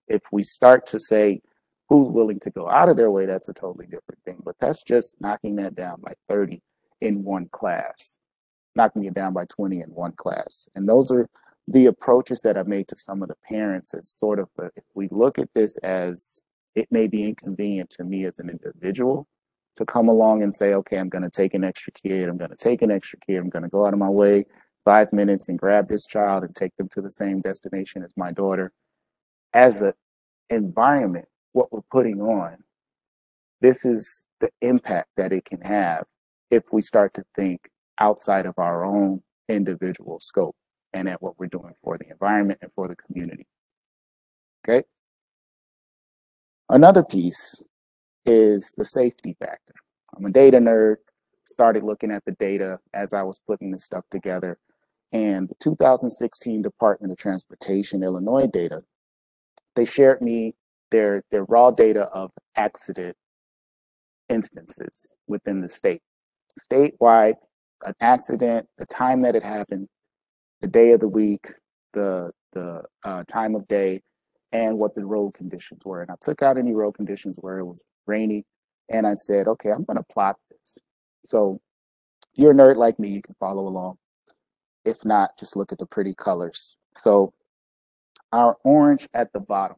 [0.09, 1.41] If we start to say
[1.89, 4.39] who's willing to go out of their way, that's a totally different thing.
[4.45, 6.61] But that's just knocking that down by 30
[7.01, 8.19] in one class,
[8.75, 10.69] knocking it down by 20 in one class.
[10.75, 11.29] And those are
[11.69, 14.85] the approaches that I made to some of the parents as sort of, a, if
[14.95, 16.43] we look at this as
[16.75, 19.27] it may be inconvenient to me as an individual
[19.77, 22.51] to come along and say, okay, I'm going to take an extra kid, I'm going
[22.51, 24.45] to take an extra kid, I'm going to go out of my way
[24.85, 28.33] five minutes and grab this child and take them to the same destination as my
[28.33, 28.73] daughter.
[29.55, 29.93] As an
[30.51, 32.59] environment, what we're putting on,
[33.61, 36.05] this is the impact that it can have
[36.51, 37.69] if we start to think
[38.01, 40.57] outside of our own individual scope
[40.93, 43.47] and at what we're doing for the environment and for the community.
[44.67, 44.85] Okay.
[46.69, 47.69] Another piece
[48.25, 49.75] is the safety factor.
[50.17, 50.97] I'm a data nerd,
[51.45, 54.59] started looking at the data as I was putting this stuff together.
[55.13, 58.83] And the 2016 Department of Transportation Illinois data,
[59.77, 60.55] they shared me
[60.91, 63.17] their, their raw data of accident
[64.29, 66.01] instances within the state.
[66.59, 67.35] Statewide,
[67.85, 69.89] an accident, the time that it happened,
[70.61, 71.49] the day of the week,
[71.93, 74.03] the the uh, time of day,
[74.53, 76.03] and what the road conditions were.
[76.03, 78.45] And I took out any road conditions where it was rainy,
[78.89, 80.79] and I said, okay, I'm going to plot this.
[81.25, 81.61] So
[82.35, 83.99] you're a nerd like me, you can follow along.
[84.85, 86.77] If not, just look at the pretty colors.
[86.97, 87.33] So
[88.33, 89.77] our orange at the bottom.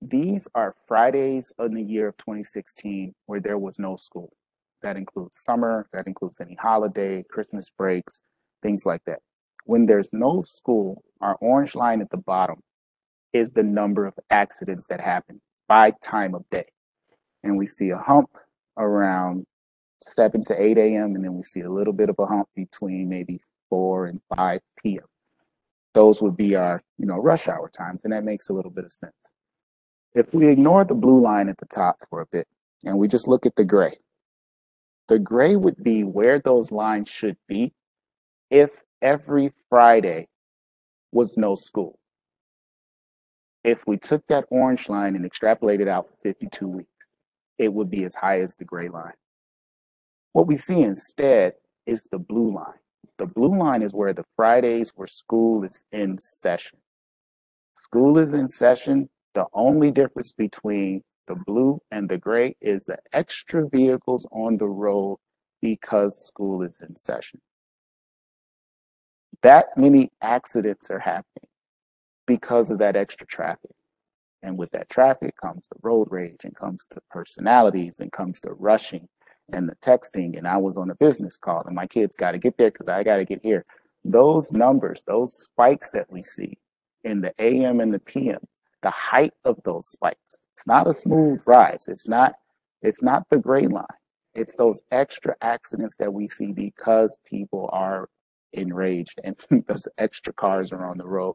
[0.00, 4.32] These are Fridays in the year of 2016 where there was no school.
[4.82, 8.20] That includes summer, that includes any holiday, Christmas breaks,
[8.62, 9.20] things like that.
[9.64, 12.60] When there's no school, our orange line at the bottom
[13.34, 16.66] is the number of accidents that happen by time of day.
[17.42, 18.30] And we see a hump
[18.78, 19.44] around
[20.00, 21.16] 7 to 8 a.m.
[21.16, 24.60] and then we see a little bit of a hump between maybe 4 and 5
[24.82, 25.04] p.m.
[25.94, 28.84] Those would be our, you know, rush hour times, and that makes a little bit
[28.84, 29.12] of sense.
[30.14, 32.46] If we ignore the blue line at the top for a bit
[32.84, 33.98] and we just look at the gray,
[35.08, 37.72] the gray would be where those lines should be
[38.50, 38.70] if
[39.02, 40.28] every Friday
[41.12, 41.98] was no school.
[43.64, 47.06] If we took that orange line and extrapolated out for 52 weeks,
[47.58, 49.14] it would be as high as the gray line.
[50.32, 51.54] What we see instead
[51.86, 52.78] is the blue line.
[53.18, 56.78] The blue line is where the Fridays where school is in session.
[57.74, 59.08] School is in session.
[59.34, 64.68] The only difference between the blue and the gray is the extra vehicles on the
[64.68, 65.18] road
[65.62, 67.40] because school is in session
[69.44, 71.48] that many accidents are happening
[72.26, 73.70] because of that extra traffic.
[74.42, 78.52] And with that traffic comes the road rage and comes the personalities and comes the
[78.52, 79.08] rushing
[79.52, 80.36] and the texting.
[80.36, 82.88] And I was on a business call and my kids got to get there because
[82.88, 83.64] I got to get here.
[84.04, 86.58] Those numbers, those spikes that we see
[87.04, 88.40] in the AM and the PM,
[88.82, 90.44] the height of those spikes.
[90.54, 91.86] It's not a smooth rise.
[91.88, 92.34] It's not,
[92.82, 93.86] it's not the gray line.
[94.34, 98.08] It's those extra accidents that we see because people are
[98.52, 99.36] enraged and
[99.68, 101.34] those extra cars are on the road.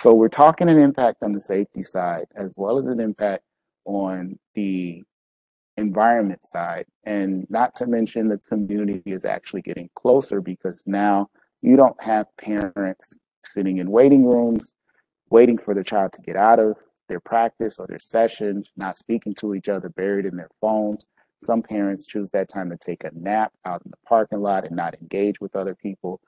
[0.00, 3.42] So we're talking an impact on the safety side as well as an impact
[3.84, 5.02] on the
[5.76, 6.86] environment side.
[7.04, 11.28] And not to mention the community is actually getting closer because now
[11.60, 13.12] you don't have parents
[13.44, 14.72] sitting in waiting rooms,
[15.28, 16.78] waiting for the child to get out of
[17.10, 21.04] their practice or their session, not speaking to each other, buried in their phones.
[21.42, 24.74] Some parents choose that time to take a nap out in the parking lot and
[24.74, 26.22] not engage with other people.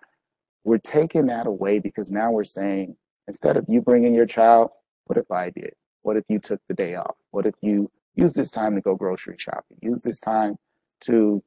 [0.62, 4.70] We're taking that away because now we're saying, instead of you bringing your child,
[5.06, 5.72] what if I did?
[6.02, 7.16] What if you took the day off?
[7.30, 9.78] What if you use this time to go grocery shopping?
[9.80, 10.56] Use this time
[11.02, 11.42] to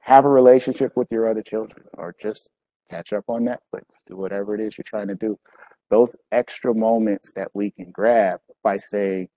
[0.00, 2.48] have a relationship with your other children or just
[2.90, 5.38] catch up on Netflix, do whatever it is you're trying to do.
[5.90, 9.28] Those extra moments that we can grab by saying,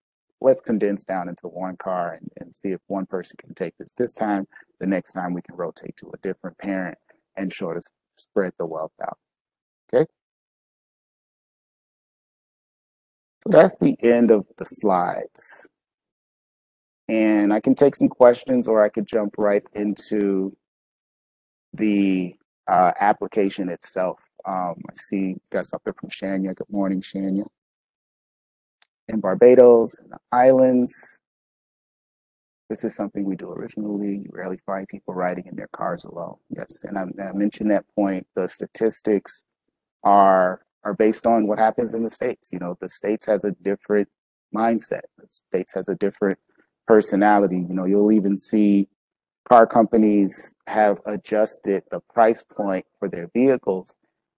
[0.41, 3.93] let's condense down into one car and, and see if one person can take this
[3.93, 4.47] this time.
[4.79, 6.97] The next time we can rotate to a different parent
[7.35, 7.83] and sort of
[8.17, 9.17] spread the wealth out.
[9.93, 10.05] Okay.
[13.45, 15.67] So that's the end of the slides.
[17.09, 20.57] And I can take some questions or I could jump right into
[21.73, 22.35] the
[22.69, 24.19] uh, application itself.
[24.45, 26.55] Um, I see got something from Shania.
[26.55, 27.47] Good morning, Shania.
[29.09, 31.19] In Barbados and the islands,
[32.69, 34.17] this is something we do originally.
[34.17, 36.37] You rarely find people riding in their cars alone.
[36.49, 38.25] Yes, and I, I mentioned that point.
[38.35, 39.43] The statistics
[40.03, 42.51] are are based on what happens in the states.
[42.53, 44.07] You know, the states has a different
[44.55, 45.01] mindset.
[45.17, 46.39] The states has a different
[46.87, 47.57] personality.
[47.57, 48.87] You know, you'll even see
[49.49, 53.95] car companies have adjusted the price point for their vehicles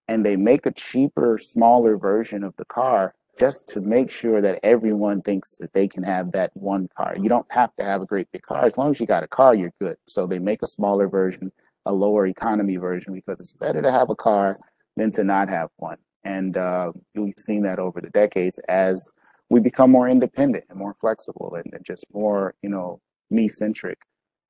[0.08, 4.58] and they make a cheaper, smaller version of the car just to make sure that
[4.62, 7.14] everyone thinks that they can have that one car.
[7.16, 8.64] You don't have to have a great big car.
[8.64, 9.96] As long as you got a car, you're good.
[10.06, 11.52] So they make a smaller version,
[11.86, 14.56] a lower economy version, because it's better to have a car
[14.96, 15.98] than to not have one.
[16.24, 19.12] And uh, we've seen that over the decades as
[19.50, 23.00] we become more independent and more flexible and, and just more, you know,
[23.30, 23.98] me centric.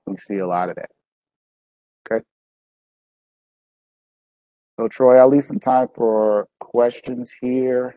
[0.07, 0.91] We see a lot of that.
[2.11, 2.25] Okay.
[4.79, 7.97] So Troy, I'll leave some time for questions here.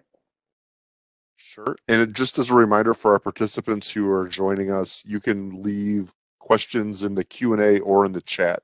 [1.38, 1.76] Sure.
[1.88, 6.14] And just as a reminder for our participants who are joining us, you can leave
[6.40, 8.62] questions in the Q&A or in the chat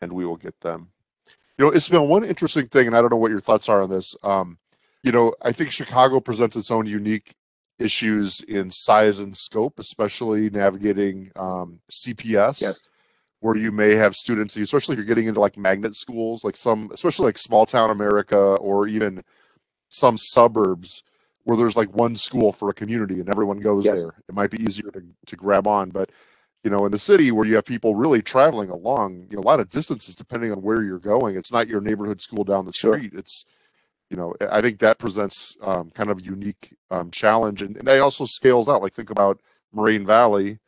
[0.00, 0.90] and we will get them.
[1.58, 3.82] You know, it's been one interesting thing, and I don't know what your thoughts are
[3.82, 4.16] on this.
[4.22, 4.58] Um,
[5.02, 7.34] you know, I think Chicago presents its own unique
[7.78, 12.60] issues in size and scope, especially navigating um, CPS.
[12.60, 12.88] Yes.
[13.40, 16.90] Where you may have students, especially if you're getting into like magnet schools, like some,
[16.94, 19.22] especially like small town America or even
[19.90, 21.02] some suburbs
[21.42, 24.00] where there's like one school for a community and everyone goes Yes.
[24.00, 24.14] there.
[24.30, 26.08] It might be easier to, to grab on, but
[26.64, 29.46] you know, in the city where you have people really traveling along, you know, a
[29.46, 31.36] lot of distances depending on where you're going.
[31.36, 32.96] It's not your neighborhood school down the Sure.
[32.96, 33.12] street.
[33.14, 33.44] It's
[34.10, 37.88] you know, I think that presents um, kind of a unique um, challenge, and, and
[37.88, 38.82] that also scales out.
[38.82, 39.40] Like think about
[39.72, 40.58] Moraine Valley,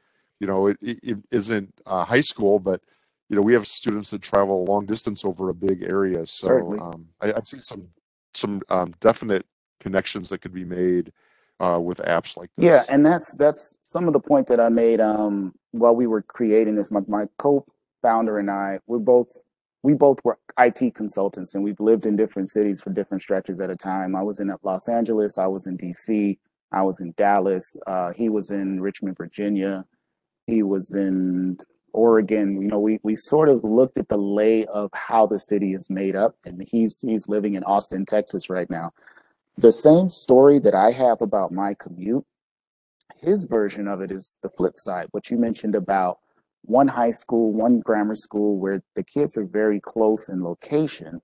[0.41, 2.81] you know, it, it, it isn't uh, high school, but
[3.29, 6.27] you know, we have students that travel a long distance over a big area.
[6.27, 7.89] So um, I, I see some
[8.35, 9.47] some um, definite
[9.81, 11.13] connections that could be made
[11.61, 12.65] uh, with apps like this.
[12.65, 16.23] Yeah, and that's that's some of the point that I made um while we were
[16.23, 16.91] creating this.
[16.91, 19.39] My my co-founder and I, we're both
[19.83, 23.71] we both were IT consultants and we've lived in different cities for different stretches at
[23.71, 24.17] a time.
[24.17, 26.39] I was in Los Angeles, I was in DC,
[26.73, 29.85] I was in Dallas, uh, he was in Richmond, Virginia,
[30.47, 31.59] he was in
[31.93, 32.61] Oregon.
[32.61, 35.91] You know, we we sort of looked at the lay of how the city is
[35.91, 38.93] made up, and he's he's living in Austin, Texas right now.
[39.57, 42.25] The same story that I have about my commute
[43.23, 45.09] his version of it is the flip side.
[45.11, 46.19] What you mentioned about
[46.63, 51.21] one high school, one grammar school where the kids are very close in location,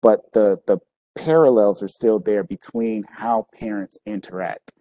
[0.00, 0.78] but the the
[1.16, 4.72] parallels are still there between how parents interact.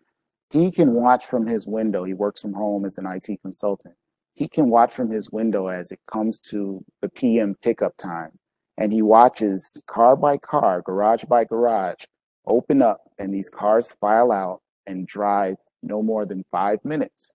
[0.52, 2.04] He can watch from his window.
[2.04, 3.96] He works from home as an IT consultant.
[4.34, 8.39] He can watch from his window as it comes to the PM pickup time.
[8.78, 12.06] And he watches car by car, garage by garage,
[12.45, 17.34] open up, and these cars file out and drive no more than five minutes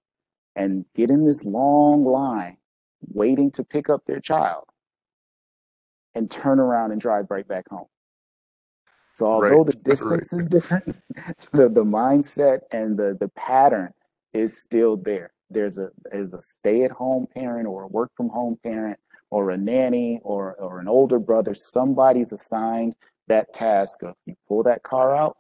[0.55, 2.57] and get in this long line
[3.09, 4.65] waiting to pick up their child
[6.15, 7.87] and turn around and drive right back home.
[9.15, 10.97] So although Right, the distance is different,
[11.53, 13.93] the, the mindset and the, the pattern
[14.33, 15.33] is still there.
[15.51, 18.99] There's a there's a stay-at-home parent or a work from home parent
[19.31, 21.55] or a nanny or or an older brother.
[21.55, 22.97] Somebody's assigned
[23.29, 25.37] that task of you pull that car out,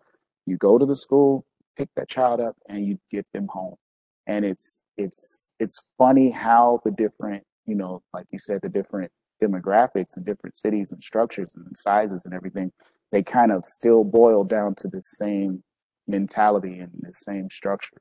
[0.46, 1.44] you go to the school,
[1.76, 3.76] pick that child up, and you get them home.
[4.26, 9.10] And it's it's it's funny how the different, you know, like you said, the different
[9.42, 12.72] demographics and different cities and structures and sizes and everything,
[13.12, 15.62] they kind of still boil down to the same
[16.08, 17.98] mentality and the same structure.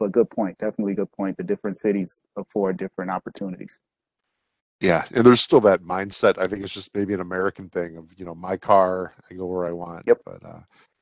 [0.00, 0.56] but good point.
[0.58, 1.36] Definitely good point.
[1.36, 3.78] The different cities afford different opportunities.
[4.80, 6.38] Yeah, and there's still that mindset.
[6.38, 9.46] I think it's just maybe an American thing of you know my car, I go
[9.46, 10.04] where I want.
[10.06, 10.22] Yep.
[10.24, 10.60] But uh,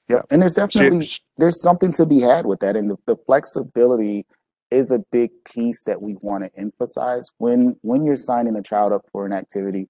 [0.09, 0.27] Yep.
[0.31, 4.27] And there's definitely Sh- there's something to be had with that, and the, the flexibility
[4.71, 8.93] is a big piece that we want to emphasize when when you're signing a child
[8.93, 9.89] up for an activity.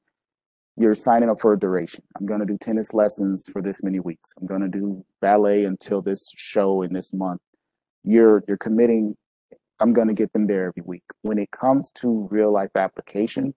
[0.76, 2.05] You're signing up for a duration.
[2.18, 4.32] I'm going to do tennis lessons for this many weeks.
[4.41, 7.41] I'm going to do ballet until this show in this month.
[8.05, 9.16] You're you're committing.
[9.80, 11.05] I'm going to get them there every week.
[11.22, 13.55] When it comes to real life application,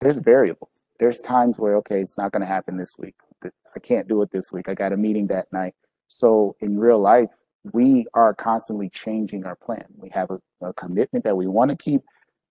[0.00, 0.70] there's variables.
[0.98, 3.14] There's times where okay, it's not going to happen this week.
[3.44, 4.68] I can't do it this week.
[4.68, 5.74] I got a meeting that night.
[6.08, 7.28] So in real life,
[7.72, 9.84] we are constantly changing our plan.
[9.96, 12.00] We have a, a commitment that we want to keep,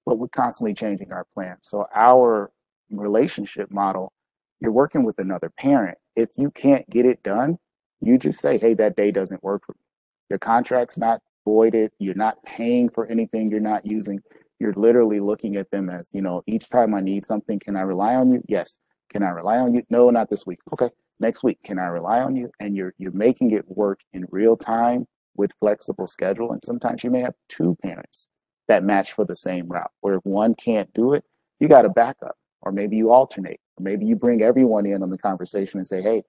[0.05, 1.57] but we're constantly changing our plan.
[1.61, 2.51] So our
[2.89, 4.13] relationship model,
[4.59, 5.97] you're working with another parent.
[6.15, 7.57] If you can't get it done,
[8.01, 9.81] you just say, hey, that day doesn't work for me.
[10.29, 11.91] Your contract's not voided.
[11.99, 14.21] You're not paying for anything you're not using.
[14.60, 17.82] You're literally looking at them as, you know, each time I need something, can I
[17.82, 18.41] rely on you?
[18.47, 18.78] Yes.
[19.10, 19.84] Can I rely on you?
[19.89, 20.60] No, not this week.
[20.74, 20.89] Okay.
[21.20, 22.51] Next week, can I rely on you?
[22.60, 26.51] And you're you're making it work in real time with flexible schedule.
[26.51, 28.28] And sometimes you may have two parents
[28.68, 29.91] that match for the same route.
[30.01, 31.24] Where if one can't do it,
[31.60, 32.36] you got a backup.
[32.62, 33.60] Or maybe you alternate.
[33.78, 36.24] Or maybe you bring everyone in on the conversation and say, hey,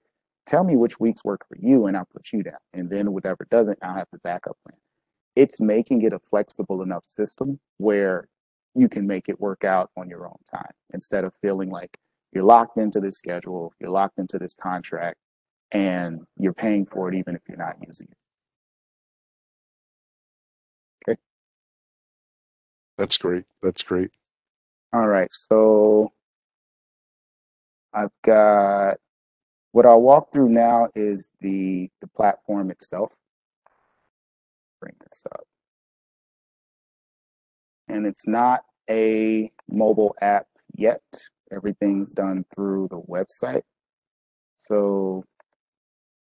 [0.46, 2.58] tell me which weeks work for you and I'll put you down.
[2.72, 4.78] And then whatever doesn't, I'll have the backup plan.
[5.38, 8.26] It's making it a flexible enough system where
[8.74, 11.96] you can make it work out on your own time instead of feeling like
[12.32, 15.16] you're locked into this schedule, you're locked into this contract,
[15.70, 18.16] and you're paying for it even if you're not using it.
[21.08, 21.20] Okay.
[22.96, 23.44] that's great.
[23.62, 24.10] That's great.
[24.92, 25.32] All right.
[25.32, 26.10] So
[27.94, 28.96] I've got
[29.70, 33.12] what I'll walk through now is the the platform itself.
[34.80, 35.46] Bring this up.
[37.88, 41.02] And it's not a mobile app yet.
[41.50, 43.62] Everything's done through the website.
[44.58, 45.24] So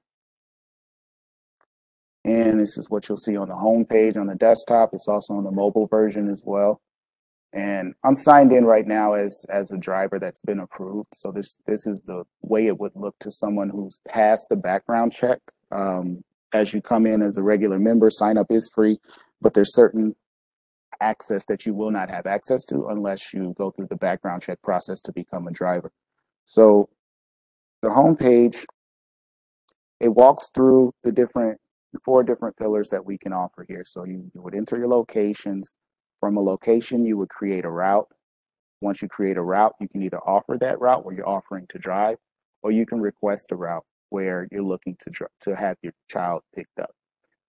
[2.25, 4.89] And this is what you'll see on the home page on the desktop.
[4.93, 6.81] It's also on the mobile version as well.
[7.57, 11.07] And I'm signed in right now as as a driver that's been approved.
[11.15, 15.11] So this this is the way it would look to someone who's passed the background
[15.11, 15.39] check.
[15.71, 18.99] Um, as you come in as a regular member, sign up is free,
[19.41, 20.15] but there's certain
[21.01, 24.61] access that you will not have access to unless you go through the background check
[24.61, 25.91] process to become a driver.
[26.45, 26.89] So
[27.81, 28.65] the homepage,
[29.99, 31.59] it walks through the different
[31.91, 33.83] the four different pillars that we can offer here.
[33.83, 35.75] So you, you would enter your locations.
[36.19, 38.07] From a location, you would create a route.
[38.81, 41.79] Once you create a route, you can either offer that route where you're offering to
[41.79, 42.17] drive,
[42.63, 46.79] or you can request a route where you're looking to to have your child picked
[46.79, 46.91] up.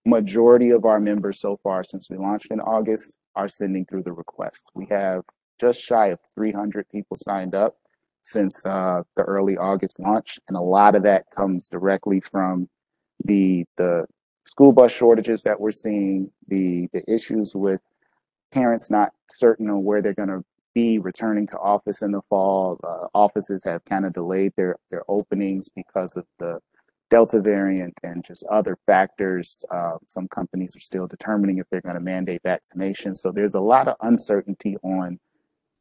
[0.05, 4.13] Majority of our members so far since we launched in August are sending through the
[4.13, 4.71] request.
[4.75, 5.23] We have
[5.61, 7.77] just shy of 300 people signed up
[8.23, 12.69] since uh, the early August launch, and a lot of that comes directly from
[13.25, 14.07] the the
[14.45, 17.81] school bus shortages that we're seeing, the the issues with
[18.53, 20.45] parents not certain on where they're going to
[20.75, 22.79] be returning to office in the fall.
[22.85, 26.61] Uh, offices have kind of delayed their their openings because of the
[27.11, 29.65] Delta variant and just other factors.
[29.71, 33.15] Uh, some companies are still determining if they're going to mandate vaccination.
[33.15, 35.19] So there's a lot of uncertainty on,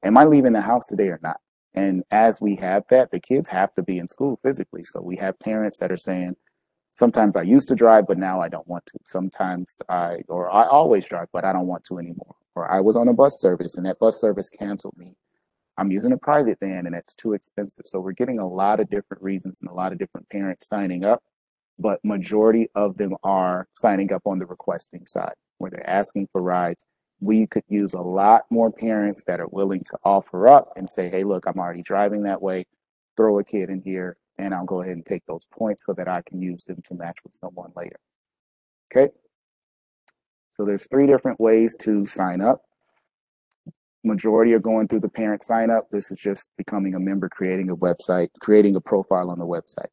[0.04, 1.42] am I leaving the house today or not?
[1.74, 4.84] And as we have that, the kids have to be in school physically.
[4.84, 6.38] So we have parents that are saying,
[6.92, 8.94] sometimes I used to drive, but now I don't want to.
[9.06, 12.36] Sometimes I, or I always drive, but I don't want to anymore.
[12.58, 15.14] Or I was on a bus service and that bus service canceled me.
[15.78, 17.86] I'm using a private van and it's too expensive.
[17.86, 21.06] So we're getting a lot of different reasons and a lot of different parents signing
[21.06, 21.22] up,
[21.78, 26.42] but majority of them are signing up on the requesting side where they're asking for
[26.42, 26.84] rides.
[27.20, 31.10] We could use a lot more parents that are willing to offer up and say,
[31.10, 32.66] hey, look, I'm already driving that way.
[33.16, 36.08] Throw a kid in here and I'll go ahead and take those points so that
[36.08, 38.00] I can use them to match with someone later.
[38.92, 39.14] Okay.
[40.58, 42.64] So there's three different ways to sign up.
[44.04, 45.88] Majority are going through the parent sign up.
[45.92, 49.90] This is just becoming a member, creating a website, creating a profile on the website.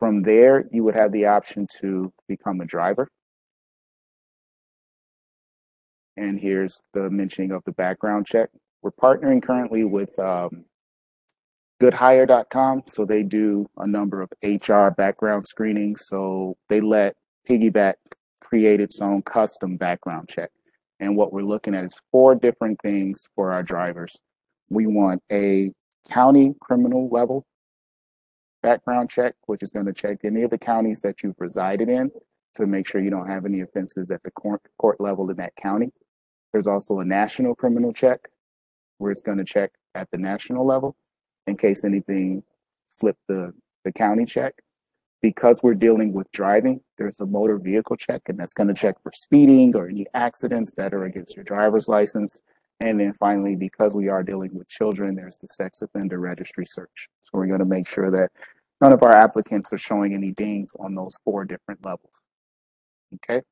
[0.00, 3.06] From there, you would have the option to become a driver.
[6.16, 8.50] And here's the mentioning of the background check.
[8.82, 10.64] We're partnering currently with um,
[11.80, 12.82] goodhire.com.
[12.88, 16.08] So they do a number of HR background screenings.
[16.08, 17.14] So they let
[17.48, 17.94] Piggyback
[18.42, 20.50] create its own custom background check.
[21.00, 24.16] And what we're looking at is four different things for our drivers.
[24.68, 25.72] We want a
[26.08, 27.46] county criminal level
[28.62, 32.10] background check, which is going to check any of the counties that you've resided in
[32.54, 35.54] to make sure you don't have any offenses at the court, court level in that
[35.56, 35.90] county.
[36.52, 38.28] There's also a national criminal check
[38.98, 40.96] where it's going to check at the national level
[41.46, 42.42] in case anything
[42.88, 43.52] slipped the,
[43.84, 44.54] the county check.
[45.22, 48.96] Because we're dealing with driving, there's a motor vehicle check, and that's going to check
[49.02, 52.40] for speeding or any accidents that are against your driver's license.
[52.80, 57.08] And then finally, because we are dealing with children, there's the sex offender registry search.
[57.20, 58.32] So we're going to make sure that
[58.80, 62.14] none of our applicants are showing any dings on those four different levels.
[63.14, 63.42] Okay.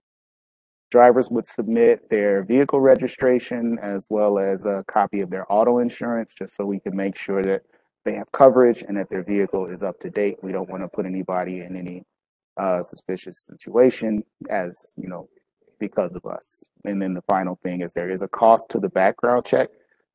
[0.91, 6.35] Drivers would submit their vehicle registration as well as a copy of their auto insurance,
[6.35, 7.62] just so we can make sure that
[8.05, 10.39] they have coverage and that their vehicle is up to date.
[10.43, 12.05] We don't want to put anybody in any
[12.57, 15.29] uh, suspicious situation as, you know,
[15.79, 16.65] because of us.
[16.85, 19.71] And then the final thing is there is a cost to the background check.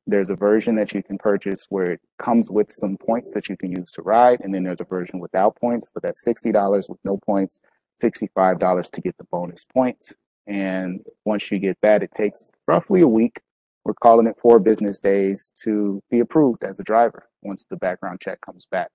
[0.06, 3.56] There's a version that you can purchase where it comes with some points that you
[3.56, 4.40] can use to ride.
[4.40, 7.60] And then there's a version without points, but that's $60 with no points,
[8.02, 10.14] $65 to get the bonus points.
[10.46, 13.40] And once you get that, it takes roughly a week.
[13.86, 18.20] We're calling it four business days to be approved as a driver once the background
[18.20, 18.88] check comes back.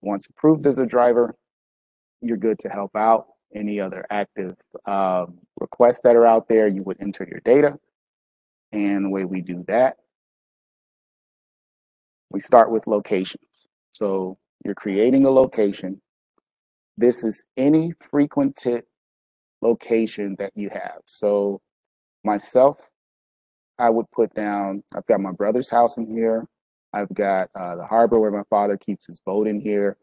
[0.00, 1.34] Once approved as a driver,
[2.20, 3.26] you're good to help out.
[3.52, 4.54] Any other active
[4.86, 7.80] um, requests that are out there, you would enter your data.
[8.70, 9.96] And the way we do that,
[12.30, 13.66] we start with locations.
[13.90, 16.00] So you're creating a location.
[16.96, 18.84] This is any frequented
[19.62, 21.00] location that you have.
[21.06, 21.60] So
[22.22, 22.88] myself,
[23.78, 26.46] I would put down, I've got my brother's house in here.
[26.92, 29.96] I've got uh, the harbor where my father keeps his boat in here.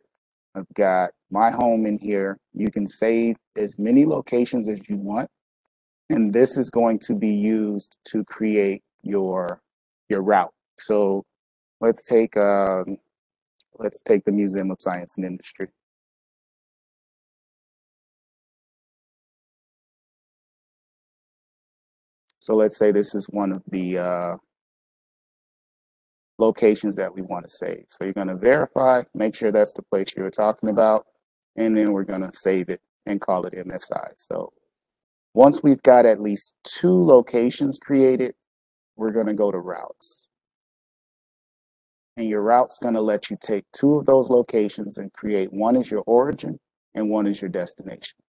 [0.56, 2.38] I've got my home in here.
[2.54, 5.30] You can save as many locations as you want.
[6.10, 9.62] And this is going to be used to create your
[10.08, 10.54] your route.
[10.78, 11.26] So
[11.82, 12.98] let's take um,
[13.80, 15.68] let's take the Museum of Science and Industry.
[22.46, 24.36] So let's say this is one of the uh,
[26.38, 27.86] locations that we want to save.
[27.90, 31.08] So you're going to verify, make sure that's the place you were talking about,
[31.56, 34.12] and then we're going to save it and call it MSI.
[34.14, 34.54] So
[35.34, 38.36] once we've got at least two locations created,
[38.96, 40.28] we're going to go to routes.
[42.16, 45.76] And your route's going to let you take two of those locations and create one
[45.76, 46.60] is your origin
[46.94, 48.20] and one is your destination.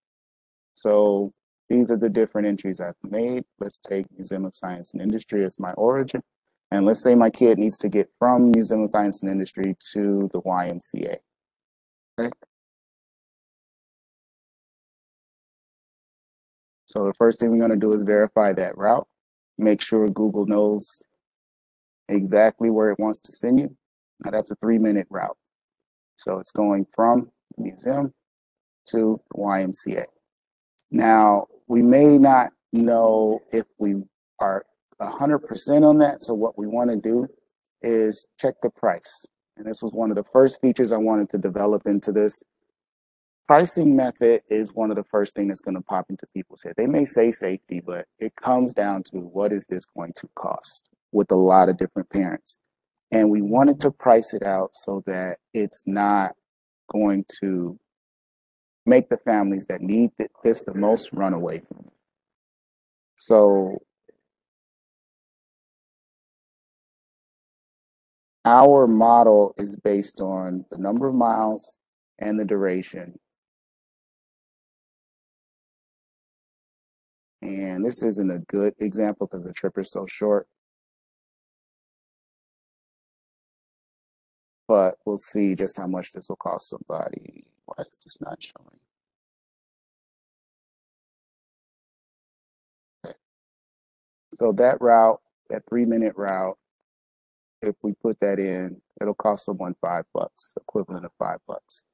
[0.73, 1.35] So
[1.69, 3.45] these are the different entries I've made.
[3.59, 6.23] Let's take Museum of Science and Industry as my origin.
[6.71, 10.29] And let's say my kid needs to get from Museum of Science and Industry to
[10.33, 11.17] the YMCA.
[12.19, 12.31] Okay.
[16.87, 19.07] So the first thing we're going to do is verify that route.
[19.59, 21.03] Make sure Google knows
[22.09, 23.77] exactly where it wants to send you.
[24.25, 25.37] Now that's a three minute route.
[26.17, 28.14] So it's going from the museum
[28.89, 30.05] to YMCA.
[30.91, 33.97] Now, we may not know if we
[34.41, 34.64] are
[35.01, 36.25] 100% on that.
[36.25, 37.29] So what we want to do
[37.83, 39.27] is check the price.
[39.57, 42.43] And this was one of the first features I wanted to develop into this.
[43.47, 46.75] Pricing method is one of the first thing that's going to pop into people's head.
[46.77, 50.89] They may say safety, but it comes down to what is this going to cost
[51.12, 52.59] with a lot of different parents.
[53.12, 56.33] And we wanted to price it out so that it's not
[56.91, 57.79] going to
[58.87, 60.11] make the families that need
[60.45, 61.93] this the most run away from it.
[63.16, 63.82] So
[68.45, 71.76] our model is based on the number of miles
[72.18, 73.18] and the duration.
[77.43, 80.47] And this isn't a good example because the trip is so short.
[84.68, 87.45] But we'll see just how much this will cost somebody.
[87.67, 88.81] Why is this not showing?
[93.05, 93.14] Okay.
[94.33, 96.57] So that route, that three minute route,
[97.62, 101.85] if we put that in, it'll cost someone five bucks, equivalent of five bucks.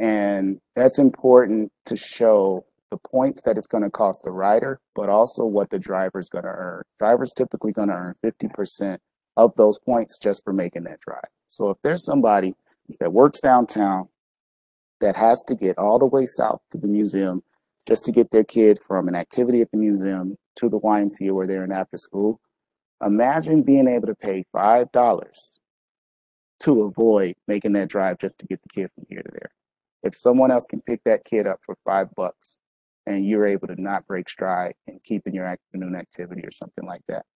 [0.00, 5.08] And that's important to show the points that it's going to cost the rider, but
[5.08, 6.82] also what the driver's going to earn.
[6.98, 8.98] Driver's typically going to earn 50%
[9.36, 11.28] of those points just for making that drive.
[11.50, 12.54] So if there's somebody
[13.00, 14.08] that works downtown
[15.04, 17.42] that has to get all the way south to the museum
[17.86, 21.46] just to get their kid from an activity at the museum to the YMCA where
[21.46, 22.40] they're in after school,
[23.04, 25.54] Imagine being able to pay $5
[26.60, 29.50] to avoid making that drive just to get the kid from here to there.
[30.02, 32.60] If someone else can pick that kid up for five bucks
[33.06, 36.86] and you're able to not break stride and keep in your afternoon activity or something
[36.86, 37.26] like that.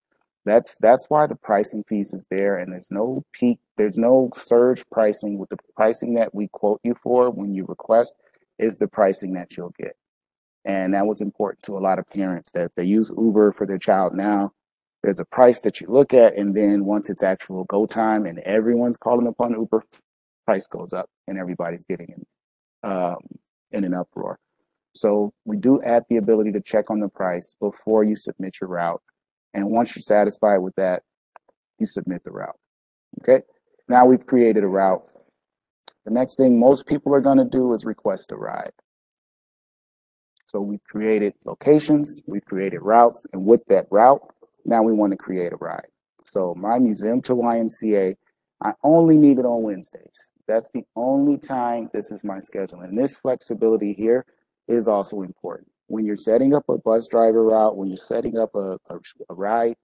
[0.44, 4.84] That's that's why the pricing piece is there, and there's no peak, there's no surge
[4.90, 5.38] pricing.
[5.38, 8.14] With the pricing that we quote you for when you request,
[8.58, 9.96] is the pricing that you'll get,
[10.64, 13.66] and that was important to a lot of parents that if they use Uber for
[13.66, 14.52] their child now,
[15.02, 18.38] there's a price that you look at, and then once it's actual go time and
[18.40, 19.84] everyone's calling upon Uber,
[20.46, 23.18] price goes up and everybody's getting in, um,
[23.70, 24.38] in an uproar.
[24.94, 28.70] So we do add the ability to check on the price before you submit your
[28.70, 29.02] route.
[29.54, 31.02] And once you're satisfied with that,
[31.78, 32.58] you submit the route.
[33.20, 33.42] Okay.
[33.88, 35.02] Now we've created a route.
[36.04, 38.72] The next thing most people are going to do is request a ride.
[40.46, 44.22] So we've created locations, we've created routes, and with that route,
[44.64, 45.88] now we want to create a ride.
[46.24, 48.14] So my museum to YMCA,
[48.62, 50.32] I only need it on Wednesdays.
[50.46, 52.80] That's the only time this is my schedule.
[52.80, 54.24] And this flexibility here
[54.66, 55.68] is also important.
[55.88, 58.96] When you're setting up a bus driver route, when you're setting up a, a,
[59.30, 59.76] a ride,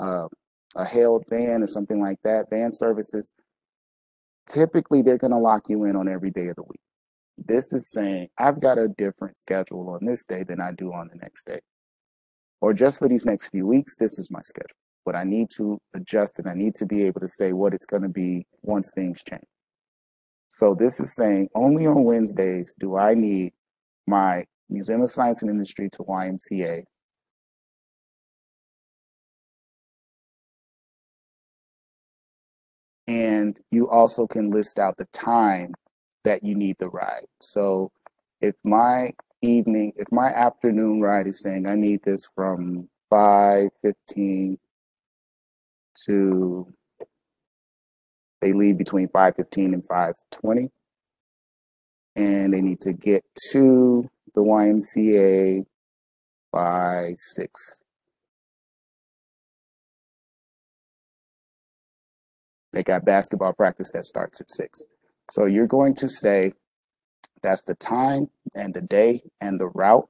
[0.00, 0.28] uh,
[0.76, 3.32] a hailed van or something like that, van services,
[4.48, 6.80] typically they're going to lock you in on every day of the week.
[7.38, 11.08] This is saying I've got a different schedule on this day than I do on
[11.08, 11.60] the next day
[12.60, 14.76] or just for these next few weeks, this is my schedule.
[15.06, 17.86] But I need to adjust and I need to be able to say what it's
[17.86, 19.44] going to be once things change.
[20.48, 23.54] So this is saying only on Wednesdays do I need
[24.06, 26.84] my Museum of Science and Industry to YMCA.
[33.06, 35.74] And you also can list out the time
[36.24, 37.26] that you need the ride.
[37.40, 37.90] So
[38.40, 44.58] if my evening, if my afternoon ride is saying I need this from 5.15
[46.06, 46.72] to,
[48.42, 50.68] they leave between 5.15 and 5.20,
[52.14, 54.08] and they need to get to
[54.38, 55.64] the YMCA
[56.52, 57.82] by 6.
[62.72, 64.84] They got basketball practice that starts at 6.
[65.32, 66.52] So you're going to say
[67.42, 70.08] that's the time and the day and the route.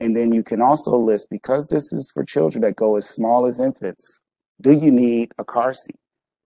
[0.00, 3.46] And then you can also list, because this is for children that go as small
[3.46, 4.20] as infants,
[4.60, 6.01] do you need a car seat?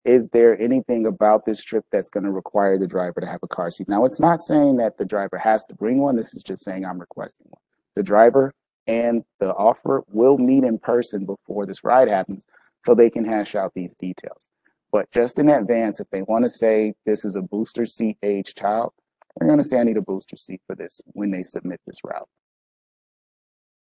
[0.05, 3.49] Is there anything about this trip that's going to require the driver to have a
[3.49, 3.89] car seat?
[3.89, 6.17] Now, it's not saying that the driver has to bring one.
[6.17, 7.61] This is just saying I'm requesting one.
[7.97, 8.53] The driver
[8.87, 12.47] and the offer will meet in person before this ride happens
[12.83, 14.49] so they can hash out these details.
[14.93, 18.55] But just in advance, if they want to say this is a booster seat age
[18.55, 18.93] child,
[19.37, 21.99] they're going to say, I need a booster seat for this when they submit this
[22.05, 22.29] route.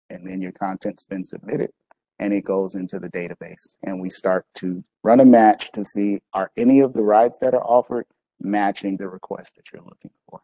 [0.09, 1.71] And then your content's been submitted
[2.19, 3.77] and it goes into the database.
[3.83, 7.55] And we start to run a match to see are any of the rides that
[7.55, 8.07] are offered
[8.41, 10.43] matching the request that you're looking for.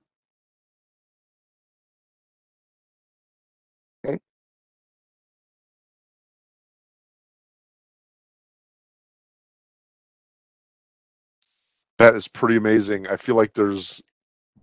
[4.06, 4.18] Okay.
[11.98, 13.08] That is pretty amazing.
[13.08, 14.00] I feel like there's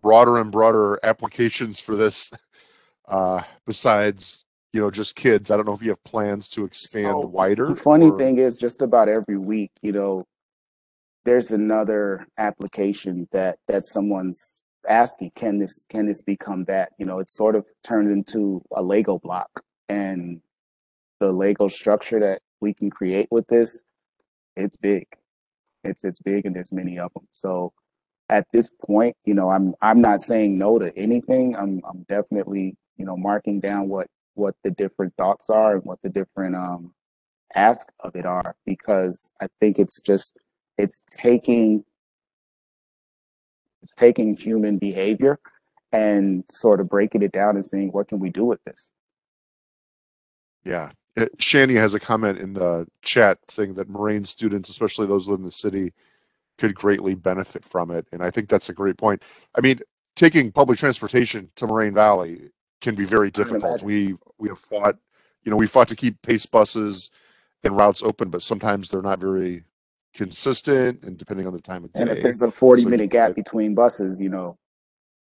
[0.01, 2.31] broader and broader applications for this
[3.07, 4.44] uh, besides
[4.75, 5.49] you know just kids.
[5.49, 8.17] I don't know if you have plans to expand so, wider the funny or...
[8.17, 10.25] thing is just about every week you know
[11.23, 16.89] there's another application that that someone's asking can this can this become that?
[16.99, 19.49] You know it's sort of turned into a lego block.
[19.87, 20.41] And
[21.19, 23.81] the lego structure that we can create with this
[24.57, 25.07] it's big.
[25.85, 27.71] It's it's big and there's many of them so
[28.27, 31.55] at this point, you know, I'm I'm not saying no to anything.
[31.55, 36.01] I'm I'm definitely, you know, marking down what what the different thoughts are and what
[36.01, 36.93] the different um
[37.55, 40.37] ask of it are because I think it's just
[40.77, 41.85] it's taking
[43.81, 45.39] it's taking human behavior
[45.91, 48.91] and sort of breaking it down and saying what can we do with this.
[50.63, 50.91] Yeah.
[51.15, 55.29] It, uh, Shani has a comment in the chat saying that Moraine students, especially those
[55.29, 55.93] live in the city,
[56.57, 58.07] could greatly benefit from it.
[58.11, 59.23] And I think that's a great point.
[59.55, 59.79] I mean,
[60.15, 62.49] taking public transportation to Moraine Valley
[62.81, 63.83] can be very difficult.
[63.83, 64.97] We we have fought,
[65.43, 67.11] you know, we fought to keep pace buses
[67.63, 69.63] and routes open, but sometimes they're not very
[70.13, 72.01] consistent and depending on the time of day.
[72.01, 74.57] And if there's a 40 so minute gap between buses, you know,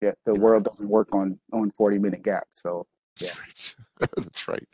[0.01, 0.40] yeah, the yeah.
[0.40, 2.62] world doesn't work on on 40 minute gaps.
[2.62, 2.86] So
[3.20, 3.30] yeah.
[3.46, 4.11] That's right.
[4.16, 4.68] That's right.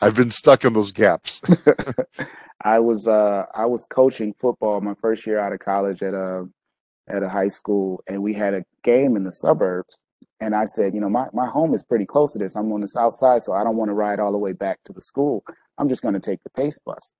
[0.00, 1.40] I've been stuck in those gaps.
[2.62, 6.48] I was uh I was coaching football my first year out of college at a
[7.08, 10.04] at a high school and we had a game in the suburbs
[10.40, 12.56] and I said, you know, my, my home is pretty close to this.
[12.56, 14.80] I'm on the south side, so I don't want to ride all the way back
[14.84, 15.44] to the school.
[15.78, 17.14] I'm just going to take the pace bus.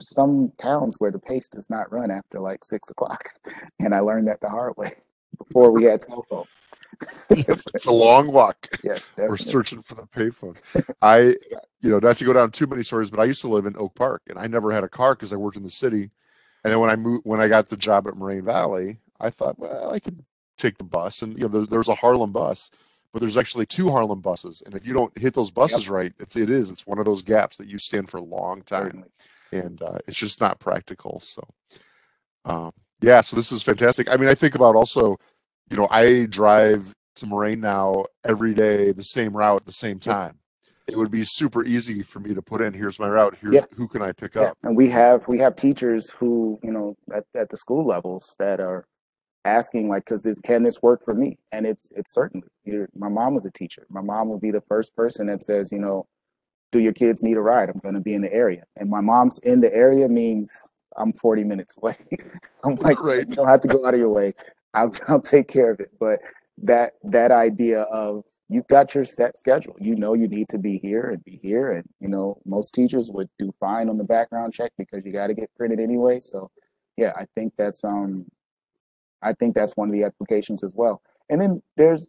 [0.00, 3.30] Some towns where the pace does not run after like six o'clock.
[3.80, 4.94] And I learned that the hard way
[5.38, 6.48] before we had cell phones.
[7.74, 8.68] it's a long walk.
[8.84, 10.56] yes, We're searching for the payphone.
[11.02, 11.36] I,
[11.80, 13.76] you know, not to go down too many stories, but I used to live in
[13.76, 16.10] Oak Park, and I never had a car because I worked in the city.
[16.62, 19.58] And then when I moved, when I got the job at Moraine Valley, I thought,
[19.58, 20.24] well, I could
[20.56, 22.70] take the bus, and you know, there, there's a Harlem bus,
[23.12, 26.36] but there's actually two Harlem buses, and if you don't hit those buses right, it's
[26.36, 29.08] it is it's one of those gaps that you stand for a long time, Certainly.
[29.52, 31.20] and uh, it's just not practical.
[31.20, 31.42] So,
[32.44, 34.08] um, yeah, so this is fantastic.
[34.10, 35.18] I mean, I think about also,
[35.70, 39.98] you know, I drive to Moraine now every day, the same route at the same
[40.00, 40.38] time.
[40.86, 43.64] It would be super easy for me to put in, here's my route, Here, Yeah.
[43.76, 44.58] who can I pick Yeah, up.
[44.62, 48.60] and we have we have teachers who you know at, at the school levels that
[48.60, 48.84] are
[49.44, 51.38] asking like, because can this work for me?
[51.52, 52.48] And it's it's certainly.
[52.64, 53.86] You're, my mom was a teacher.
[53.90, 56.06] My mom will be the first person that says, you know,
[56.72, 57.68] do your kids need a ride?
[57.70, 60.50] I'm going to be in the area, and my mom's in the area means
[60.96, 61.96] I'm 40 minutes away.
[62.64, 63.20] I'm like, Right.
[63.20, 64.32] you don't have to go out of your way.
[64.74, 65.90] I'll I'll take care of it.
[66.00, 66.20] But
[66.62, 69.76] that that idea of you've got your set schedule.
[69.80, 73.10] You know you need to be here and be here, and you know most teachers
[73.12, 76.20] would do fine on the background check because you got to get printed anyway.
[76.20, 76.50] So
[76.96, 78.26] yeah, I think that's um,
[79.24, 81.02] I think that's one of the applications as well.
[81.28, 82.08] And then there's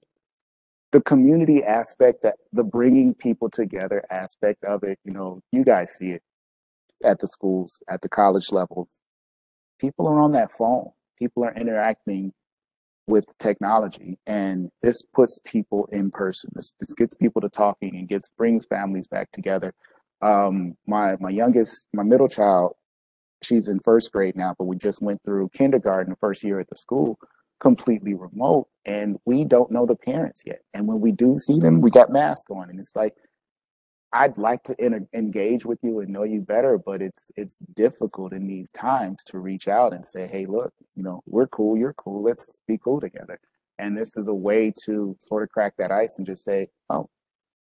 [0.92, 5.00] the community aspect that the bringing people together aspect of it.
[5.04, 6.22] You know, you guys see it
[7.04, 8.88] at the schools, at the college level.
[9.80, 10.92] People are on that phone.
[11.18, 12.34] People are interacting
[13.08, 16.50] with technology, and this puts people in person.
[16.56, 19.74] This, this gets people to talking and gets brings families back together.
[20.22, 22.74] Um, my my youngest, my middle child,
[23.46, 26.70] she's in first grade now, but we just went through kindergarten, the first year at
[26.70, 27.20] the school,
[27.60, 30.62] completely remote, and we don't know the parents yet.
[30.74, 33.16] And when we do see them, we got masks on, and it's like
[34.14, 34.76] I'd like to
[35.14, 39.40] engage with you and know you better, but it's it's difficult in these times to
[39.40, 42.24] reach out and say, "Hey, look, you know, we're cool, you're cool.
[42.24, 43.40] Let's be cool together."
[43.78, 47.10] And this is a way to sort of crack that ice and just say, "Oh,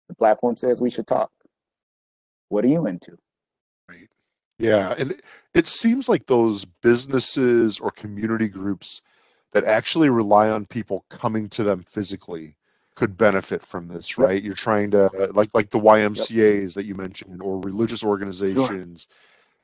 [0.08, 1.32] the platform says we should talk.
[2.50, 3.18] What are you into?"
[3.90, 4.08] Right.
[4.60, 5.16] Yeah, and
[5.54, 9.02] it, seems like those businesses or community groups
[9.54, 12.56] that actually rely on people coming to them physically
[12.96, 14.28] could benefit from this, Yep.
[14.28, 14.44] right?
[14.44, 19.08] You're trying to like like the YMCA's that you mentioned or religious organizations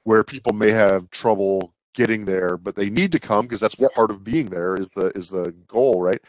[0.03, 3.93] where people may have trouble getting there, but they need to come because that's Yep.
[3.93, 6.21] part of being there is the is the goal, right?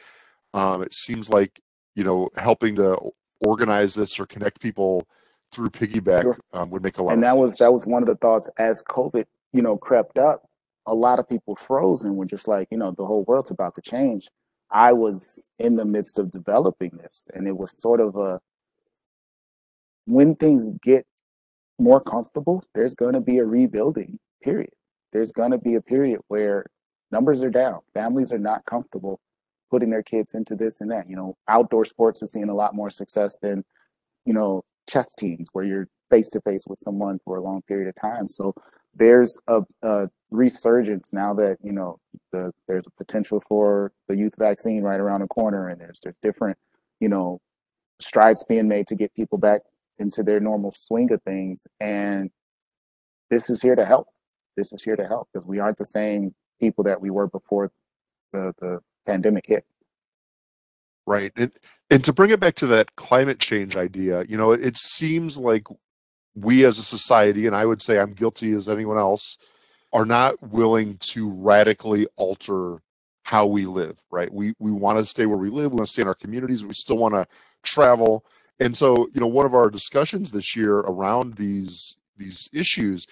[0.54, 1.60] Um, it seems like
[1.94, 2.98] you know helping to
[3.40, 5.06] organize this or connect people
[5.54, 6.38] through piggyback Sure.
[6.52, 7.40] um, would make a lot and of that sense.
[7.40, 10.44] was that was one of the thoughts as COVID, you know, crept up.
[10.86, 13.74] A lot of people froze and were just like, you know, the whole world's about
[13.76, 14.28] to change.
[14.70, 18.40] I was in the midst of developing this, and it was sort of a
[20.06, 21.06] when things get
[21.78, 24.70] more comfortable, there's going to be a rebuilding period.
[25.12, 26.66] There's going to be a period where
[27.10, 29.20] numbers are down, families are not comfortable
[29.70, 31.08] putting their kids into this and that.
[31.08, 33.64] You know, outdoor sports are seeing a lot more success than,
[34.24, 37.88] you know, chess teams where you're face to face with someone for a long period
[37.88, 38.28] of time.
[38.28, 38.54] So
[38.94, 41.98] there's a, a resurgence now that you know
[42.32, 46.16] the, there's a potential for the youth vaccine right around the corner, and there's there's
[46.22, 46.58] different
[47.00, 47.40] you know
[48.00, 49.62] strides being made to get people back
[49.98, 51.66] into their normal swing of things.
[51.80, 52.30] And
[53.30, 54.08] this is here to help.
[54.56, 57.72] This is here to help because we aren't the same people that we were before
[58.32, 59.64] the the pandemic hit.
[61.06, 61.32] Right.
[61.36, 61.52] And
[61.94, 65.38] and to bring it back to that climate change idea, you know, it, it seems
[65.38, 65.62] like
[66.34, 69.38] we as a society, and I would say I'm guilty as anyone else,
[69.92, 72.78] are not willing to radically alter
[73.22, 74.32] how we live, right?
[74.32, 76.64] We we want to stay where we live, we want to stay in our communities,
[76.64, 77.28] we still want to
[77.62, 78.24] travel.
[78.58, 83.06] And so, you know, one of our discussions this year around these these issues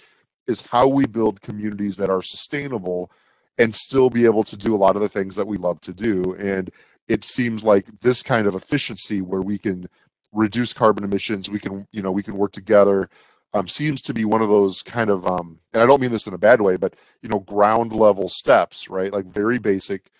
[0.48, 3.12] is how we build communities that are sustainable
[3.58, 5.92] and still be able to do a lot of the things that we love to
[5.94, 6.34] do.
[6.34, 6.68] And
[7.08, 9.88] it seems like this kind of efficiency where we can
[10.32, 13.10] reduce carbon emissions, we can, you know, we can work together,
[13.54, 16.26] um, seems to be one of those kind of, um, and I don't mean this
[16.26, 19.12] in a bad way, but you know, ground level steps, right?
[19.12, 20.10] Like very basic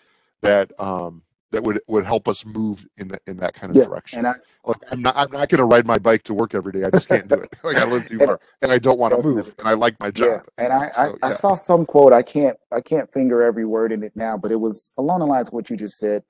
[0.43, 3.85] that um, that would would help us move in that in that kind of Yeah,
[3.85, 4.19] direction.
[4.19, 6.73] and I Like I'm not I'm not going to ride my bike to work every
[6.73, 6.85] day.
[6.85, 7.55] I just can't do it.
[7.63, 10.11] like I live too far, and I don't want to move, and I like my
[10.15, 10.47] Yeah, job.
[10.57, 12.13] and I, So, I, I saw some quote.
[12.13, 15.27] I can't I can't finger every word in it now, but it was along the
[15.27, 16.23] lines of what you just said.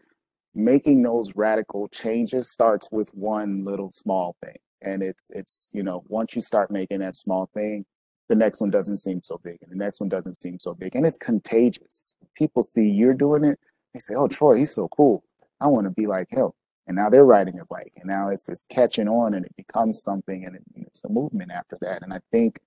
[0.56, 6.04] Making those radical changes starts with one little small thing, and it's it's you know
[6.08, 7.86] once you start making that small thing,
[8.30, 10.96] the next one doesn't seem so big, and the next one doesn't seem so big,
[10.96, 12.16] and it's contagious.
[12.36, 13.60] People see you're doing it,
[13.94, 15.24] they say, "Oh, Troy, he's so cool.
[15.60, 16.52] I want to be like him."
[16.86, 20.04] And now they're riding a bike, and now it's it's catching on, and it becomes
[20.04, 22.04] something, and it, it's a movement after that.
[22.04, 22.60] And I think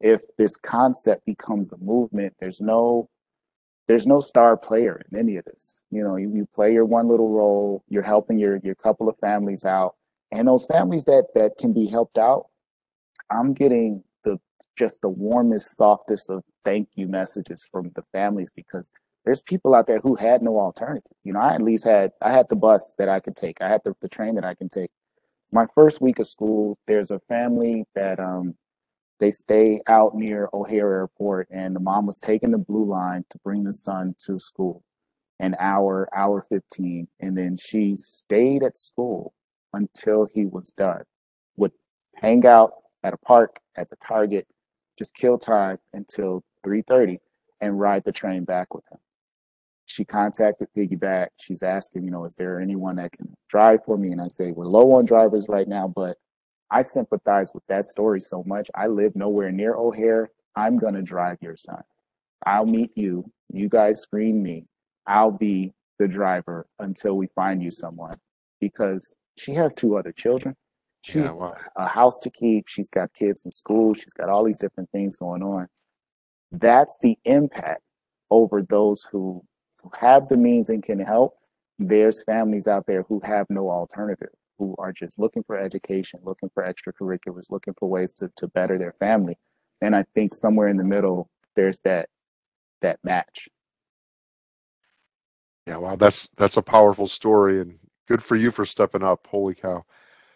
[0.00, 3.08] if this concept becomes a movement, there's no
[3.86, 5.84] there's no star player in any of this.
[5.90, 9.16] You know, you, you play your one little role, you're helping your your couple of
[9.18, 9.94] families out.
[10.32, 12.46] And those families that that can be helped out,
[13.30, 14.38] I'm getting the
[14.76, 18.90] just the warmest, softest of thank you messages from the families because
[19.24, 21.16] there's people out there who had no alternative.
[21.22, 23.60] You know, I at least had I had the bus that I could take.
[23.60, 24.90] I had the, the train that I can take.
[25.52, 28.56] My first week of school, there's a family that um
[29.20, 33.38] they stay out near O'Hare Airport and the mom was taking the blue line to
[33.38, 34.82] bring the son to school
[35.40, 37.08] an hour, hour 15.
[37.20, 39.34] And then she stayed at school
[39.72, 41.02] until he was done.
[41.56, 41.72] Would
[42.16, 44.46] hang out at a park at the Target,
[44.98, 47.18] just kill time until 3:30
[47.60, 48.98] and ride the train back with him.
[49.86, 51.28] She contacted Piggyback.
[51.40, 54.12] She's asking, you know, is there anyone that can drive for me?
[54.12, 56.16] And I say, we're low on drivers right now, but
[56.74, 58.68] I sympathize with that story so much.
[58.74, 60.30] I live nowhere near O'Hare.
[60.56, 61.82] I'm going to drive your son.
[62.44, 63.30] I'll meet you.
[63.52, 64.66] You guys screen me.
[65.06, 68.14] I'll be the driver until we find you someone
[68.60, 70.56] because she has two other children.
[71.02, 71.56] She Yeah, wow.
[71.76, 72.66] a house to keep.
[72.66, 73.94] She's got kids in school.
[73.94, 75.68] She's got all these different things going on.
[76.50, 77.82] That's the impact
[78.32, 79.44] over those who,
[79.80, 81.34] who have the means and can help.
[81.78, 86.50] There's families out there who have no alternative, who are just looking for education, looking
[86.54, 89.36] for extracurriculars, looking for ways to, to better their family.
[89.80, 92.08] And I think somewhere in the middle, there's that
[92.82, 93.48] that match.
[95.66, 97.78] Yeah, wow, that's that's a powerful story, and
[98.08, 99.26] good for you for stepping up.
[99.26, 99.84] Holy cow!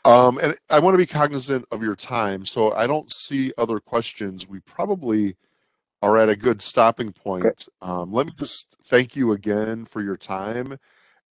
[0.05, 3.81] Um, and I want to be cognizant of your time, so I don't see other
[3.81, 4.49] questions.
[4.49, 5.37] We probably
[6.03, 7.69] are at a good stopping point.
[7.83, 10.79] Um, let me just thank you again for your time,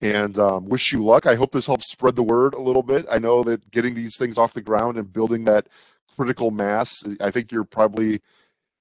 [0.02, 1.26] and um, wish you luck.
[1.26, 3.06] I hope this helps spread the word a little bit.
[3.10, 5.68] I know that getting these things off the ground and building that
[6.16, 7.04] critical mass.
[7.20, 8.22] I think you're probably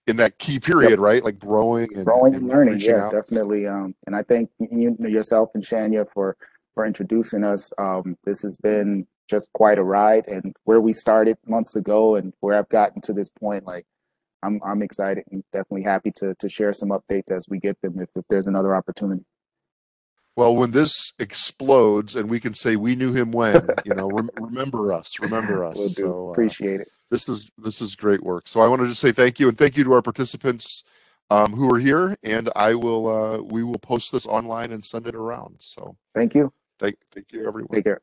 [0.06, 1.24] in that key period, right?
[1.24, 3.12] Like growing and growing and learning yeah out.
[3.12, 6.36] definitely um and i thank you yourself and shania for
[6.74, 11.36] for introducing us um this has been just quite a ride and where we started
[11.46, 13.84] months ago and where i've gotten to this point like
[14.42, 17.98] i'm i'm excited and definitely happy to to share some updates as we get them
[17.98, 19.24] if, if there's another opportunity
[20.36, 24.30] Well, when this explodes and we can say we knew him when, you know, rem-
[24.36, 25.76] remember us, remember us.
[25.76, 28.48] we'll do So uh, appreciate it this is this is great work.
[28.48, 30.84] So I want to say thank you and thank you to our participants
[31.30, 32.16] um, who are here.
[32.22, 35.56] And I will uh, we will post this online and send it around.
[35.60, 37.74] So thank you thank thank you everyone.
[37.74, 38.00] take care